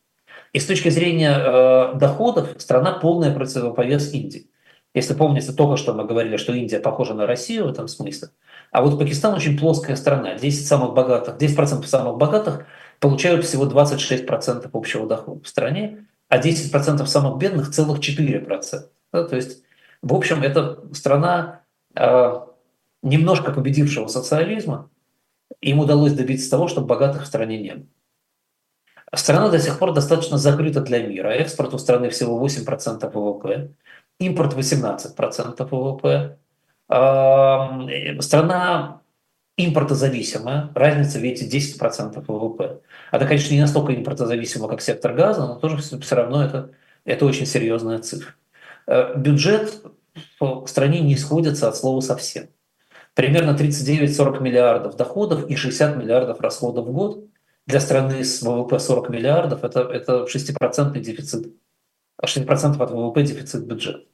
[0.51, 4.49] И с точки зрения доходов страна полная противоповес Индии.
[4.95, 8.29] Если помните, только что мы говорили, что Индия похожа на Россию в этом смысле,
[8.75, 10.35] а вот Пакистан очень плоская страна.
[10.35, 12.65] 10 самых богатых, 10% самых богатых
[12.99, 18.89] получают всего 26% общего дохода в стране, а 10% самых бедных целых 4%.
[19.13, 19.63] Да, то есть,
[20.01, 21.61] в общем, это страна
[21.95, 22.33] э,
[23.01, 24.89] немножко победившего социализма,
[25.61, 27.87] им удалось добиться того, чтобы богатых в стране не было.
[29.13, 31.29] Страна до сих пор достаточно закрыта для мира.
[31.29, 33.71] Экспорт у страны всего 8% ВВП,
[34.19, 36.37] импорт 18% ВВП.
[36.89, 39.01] Э, страна
[39.57, 42.81] импортозависимая, разница, видите, 10% ВВП.
[43.11, 46.71] Это, конечно, не настолько импортозависимо, как сектор газа, но тоже все равно это,
[47.05, 48.33] это очень серьезная цифра.
[48.87, 49.81] Э, бюджет
[50.39, 52.49] в стране не сходится от слова совсем.
[53.13, 57.25] Примерно 39-40 миллиардов доходов и 60 миллиардов расходов в год.
[57.65, 61.55] Для страны с ВВП 40 миллиардов это, это 6% дефицит.
[62.23, 64.05] 6% от ВВП дефицит бюджета.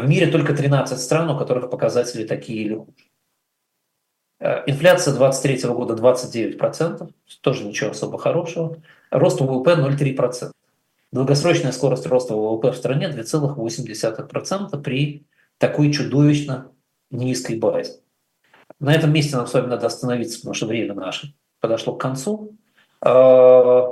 [0.00, 2.92] В мире только 13 стран, у которых показатели такие или хуже.
[4.38, 8.76] Э, инфляция 2023 года 29%, тоже ничего особо хорошего.
[9.10, 10.50] Рост ВВП 0,3%.
[11.12, 15.24] Долгосрочная скорость роста ВВП в стране 2,8% при
[15.56, 16.72] такой чудовищно
[17.10, 18.00] низкой базе.
[18.78, 22.54] На этом месте нам с вами надо остановиться, потому что время наше подошло к концу.
[23.02, 23.82] Э,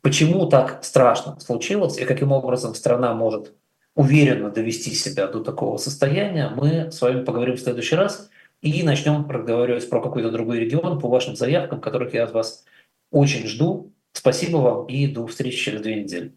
[0.00, 3.52] почему так страшно случилось и каким образом страна может
[4.00, 8.30] уверенно довести себя до такого состояния, мы с вами поговорим в следующий раз
[8.62, 12.64] и начнем разговаривать про какой-то другой регион по вашим заявкам, которых я от вас
[13.10, 13.92] очень жду.
[14.14, 16.32] Спасибо вам и до встречи через две недели.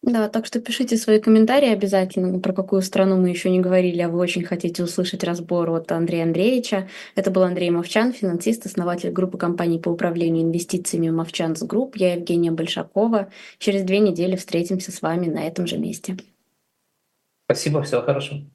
[0.00, 4.08] Да, так что пишите свои комментарии обязательно, про какую страну мы еще не говорили, а
[4.08, 6.88] вы очень хотите услышать разбор от Андрея Андреевича.
[7.16, 11.96] Это был Андрей Мовчан, финансист, основатель группы компаний по управлению инвестициями Movchan's Group.
[11.96, 13.30] Я Евгения Большакова.
[13.58, 16.16] Через две недели встретимся с вами на этом же месте.
[17.46, 18.50] Спасибо, всего хорошего.